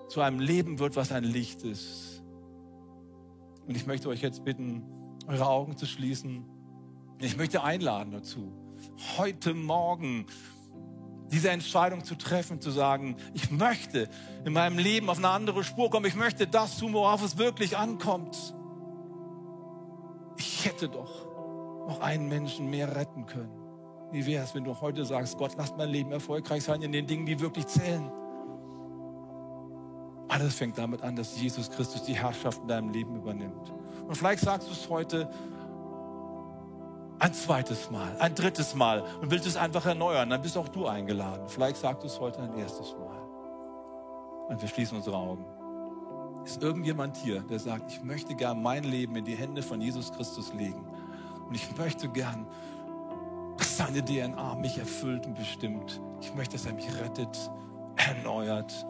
zu 0.07 0.21
einem 0.21 0.39
Leben 0.39 0.77
wird, 0.77 0.95
was 0.95 1.11
ein 1.11 1.23
Licht 1.23 1.63
ist. 1.63 2.21
Und 3.65 3.75
ich 3.75 3.87
möchte 3.87 4.07
euch 4.07 4.21
jetzt 4.21 4.45
bitten, 4.45 4.83
eure 5.25 5.47
Augen 5.47 5.75
zu 5.75 5.87
schließen. 5.87 6.45
Ich 7.21 7.35
möchte 7.35 7.63
einladen 7.63 8.11
dazu, 8.11 8.53
heute 9.17 9.53
Morgen 9.53 10.25
diese 11.31 11.49
Entscheidung 11.49 12.05
zu 12.05 12.15
treffen, 12.15 12.61
zu 12.61 12.71
sagen, 12.71 13.17
ich 13.33 13.51
möchte 13.51 14.09
in 14.45 14.53
meinem 14.53 14.77
Leben 14.77 15.09
auf 15.09 15.17
eine 15.17 15.29
andere 15.29 15.65
Spur 15.65 15.89
kommen, 15.89 16.05
ich 16.05 16.15
möchte 16.15 16.47
das 16.47 16.77
tun, 16.77 16.93
worauf 16.93 17.21
es 17.23 17.37
wirklich 17.37 17.77
ankommt. 17.77 18.55
Ich 20.37 20.65
hätte 20.65 20.87
doch 20.87 21.27
noch 21.87 21.99
einen 21.99 22.29
Menschen 22.29 22.69
mehr 22.69 22.95
retten 22.95 23.25
können. 23.25 23.51
Wie 24.11 24.25
wäre 24.25 24.45
es, 24.45 24.55
wenn 24.55 24.63
du 24.63 24.79
heute 24.79 25.03
sagst, 25.03 25.37
Gott, 25.37 25.55
lass 25.57 25.75
mein 25.75 25.89
Leben 25.89 26.11
erfolgreich 26.13 26.63
sein 26.63 26.81
in 26.81 26.93
den 26.93 27.05
Dingen, 27.05 27.25
die 27.25 27.39
wirklich 27.39 27.67
zählen? 27.67 28.09
Alles 30.29 30.55
fängt 30.55 30.77
damit 30.77 31.01
an, 31.01 31.15
dass 31.15 31.39
Jesus 31.39 31.69
Christus 31.69 32.03
die 32.03 32.13
Herrschaft 32.13 32.61
in 32.61 32.67
deinem 32.69 32.91
Leben 32.91 33.15
übernimmt. 33.15 33.73
Und 34.07 34.15
vielleicht 34.15 34.43
sagst 34.43 34.67
du 34.67 34.71
es 34.71 34.89
heute 34.89 35.29
ein 37.19 37.33
zweites 37.33 37.91
Mal, 37.91 38.15
ein 38.19 38.33
drittes 38.33 38.75
Mal 38.75 39.03
und 39.21 39.29
willst 39.29 39.45
es 39.45 39.57
einfach 39.57 39.85
erneuern. 39.85 40.29
Dann 40.29 40.41
bist 40.41 40.57
auch 40.57 40.69
du 40.69 40.87
eingeladen. 40.87 41.47
Vielleicht 41.47 41.77
sagst 41.77 42.03
du 42.03 42.07
es 42.07 42.19
heute 42.19 42.41
ein 42.41 42.57
erstes 42.57 42.95
Mal. 42.97 43.19
Und 44.47 44.61
wir 44.61 44.67
schließen 44.67 44.97
unsere 44.97 45.17
Augen. 45.17 45.45
Ist 46.45 46.63
irgendjemand 46.63 47.17
hier, 47.17 47.41
der 47.41 47.59
sagt, 47.59 47.91
ich 47.91 48.01
möchte 48.01 48.33
gern 48.33 48.61
mein 48.61 48.83
Leben 48.83 49.15
in 49.17 49.25
die 49.25 49.35
Hände 49.35 49.61
von 49.61 49.81
Jesus 49.81 50.11
Christus 50.11 50.53
legen. 50.53 50.87
Und 51.47 51.53
ich 51.53 51.77
möchte 51.77 52.07
gern, 52.07 52.47
dass 53.57 53.77
seine 53.77 54.03
DNA 54.03 54.55
mich 54.55 54.77
erfüllt 54.77 55.25
und 55.25 55.35
bestimmt. 55.35 56.01
Ich 56.21 56.33
möchte, 56.33 56.55
dass 56.55 56.65
er 56.65 56.73
mich 56.73 56.87
rettet, 57.01 57.51
erneuert 57.97 58.85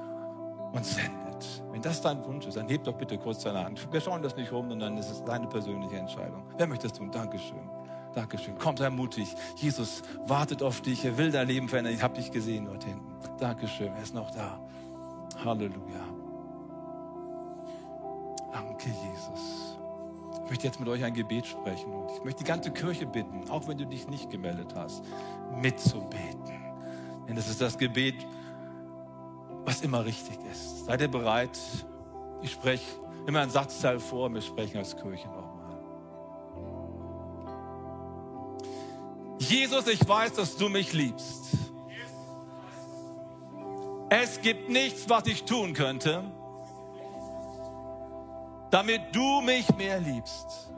und 0.71 0.85
sendet. 0.85 1.63
Wenn 1.71 1.81
das 1.81 2.01
dein 2.01 2.23
Wunsch 2.25 2.45
ist, 2.45 2.57
dann 2.57 2.69
heb 2.69 2.83
doch 2.83 2.93
bitte 2.93 3.17
kurz 3.17 3.43
deine 3.43 3.63
Hand. 3.65 3.91
Wir 3.91 4.01
schauen 4.01 4.21
das 4.21 4.35
nicht 4.35 4.51
rum, 4.51 4.69
sondern 4.69 4.97
es 4.97 5.09
ist 5.09 5.23
deine 5.23 5.47
persönliche 5.47 5.97
Entscheidung. 5.97 6.43
Wer 6.57 6.67
möchte 6.67 6.87
das 6.87 6.97
tun? 6.97 7.09
Dankeschön. 7.11 7.78
Dankeschön. 8.15 8.55
Komm, 8.57 8.75
sei 8.75 8.89
mutig. 8.89 9.35
Jesus 9.55 10.01
wartet 10.25 10.63
auf 10.63 10.81
dich. 10.81 11.05
Er 11.05 11.17
will 11.17 11.31
dein 11.31 11.47
Leben 11.47 11.69
verändern. 11.69 11.93
Ich 11.93 12.01
habe 12.01 12.15
dich 12.15 12.31
gesehen 12.31 12.65
dort 12.65 12.83
hinten. 12.83 13.05
Dankeschön. 13.39 13.93
Er 13.93 14.01
ist 14.01 14.13
noch 14.13 14.31
da. 14.31 14.59
Halleluja. 15.43 16.03
Danke, 18.51 18.89
Jesus. 18.89 19.77
Ich 20.49 20.49
möchte 20.49 20.67
jetzt 20.67 20.79
mit 20.79 20.89
euch 20.89 21.03
ein 21.03 21.13
Gebet 21.13 21.45
sprechen 21.45 21.93
und 21.93 22.09
ich 22.11 22.23
möchte 22.23 22.43
die 22.43 22.47
ganze 22.47 22.71
Kirche 22.71 23.05
bitten, 23.05 23.47
auch 23.51 23.67
wenn 23.67 23.77
du 23.77 23.85
dich 23.85 24.07
nicht 24.07 24.31
gemeldet 24.31 24.73
hast, 24.75 25.03
mitzubeten. 25.61 26.59
Denn 27.27 27.35
das 27.35 27.47
ist 27.47 27.61
das 27.61 27.77
Gebet, 27.77 28.25
was 29.63 29.81
immer 29.81 30.03
richtig 30.03 30.39
ist. 30.51 30.85
Seid 30.85 31.01
ihr 31.01 31.07
bereit? 31.07 31.59
Ich 32.41 32.51
spreche 32.51 32.83
immer 33.27 33.41
einen 33.41 33.51
Satzteil 33.51 33.99
vor 33.99 34.33
wir 34.33 34.41
sprechen 34.41 34.77
als 34.77 34.95
Kirche 34.95 35.27
nochmal. 35.27 35.48
Jesus, 39.39 39.87
ich 39.87 40.07
weiß, 40.07 40.33
dass 40.33 40.57
du 40.57 40.69
mich 40.69 40.93
liebst. 40.93 41.57
Es 44.09 44.41
gibt 44.41 44.69
nichts, 44.69 45.09
was 45.09 45.25
ich 45.27 45.45
tun 45.45 45.73
könnte, 45.73 46.23
damit 48.69 49.01
du 49.13 49.41
mich 49.41 49.73
mehr 49.77 49.99
liebst. 49.99 50.71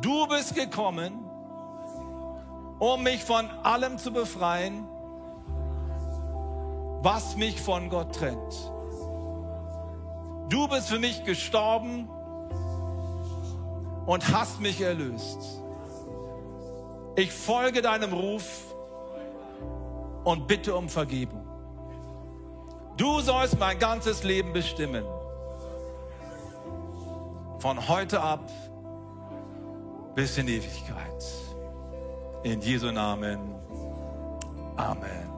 Du 0.00 0.26
bist 0.26 0.54
gekommen, 0.54 1.12
um 2.78 3.02
mich 3.02 3.22
von 3.22 3.48
allem 3.62 3.98
zu 3.98 4.10
befreien, 4.12 4.86
was 7.02 7.36
mich 7.36 7.60
von 7.60 7.90
Gott 7.90 8.14
trennt. 8.14 8.72
Du 10.48 10.66
bist 10.68 10.88
für 10.88 10.98
mich 10.98 11.24
gestorben 11.24 12.08
und 14.06 14.32
hast 14.32 14.60
mich 14.60 14.80
erlöst. 14.80 15.61
Ich 17.14 17.30
folge 17.30 17.82
deinem 17.82 18.12
Ruf 18.12 18.74
und 20.24 20.46
bitte 20.46 20.74
um 20.74 20.88
Vergebung. 20.88 21.46
Du 22.96 23.20
sollst 23.20 23.58
mein 23.58 23.78
ganzes 23.78 24.22
Leben 24.22 24.52
bestimmen. 24.52 25.04
Von 27.58 27.88
heute 27.88 28.20
ab 28.20 28.50
bis 30.14 30.36
in 30.38 30.48
Ewigkeit. 30.48 31.24
In 32.44 32.60
Jesu 32.60 32.90
Namen. 32.90 33.54
Amen. 34.76 35.31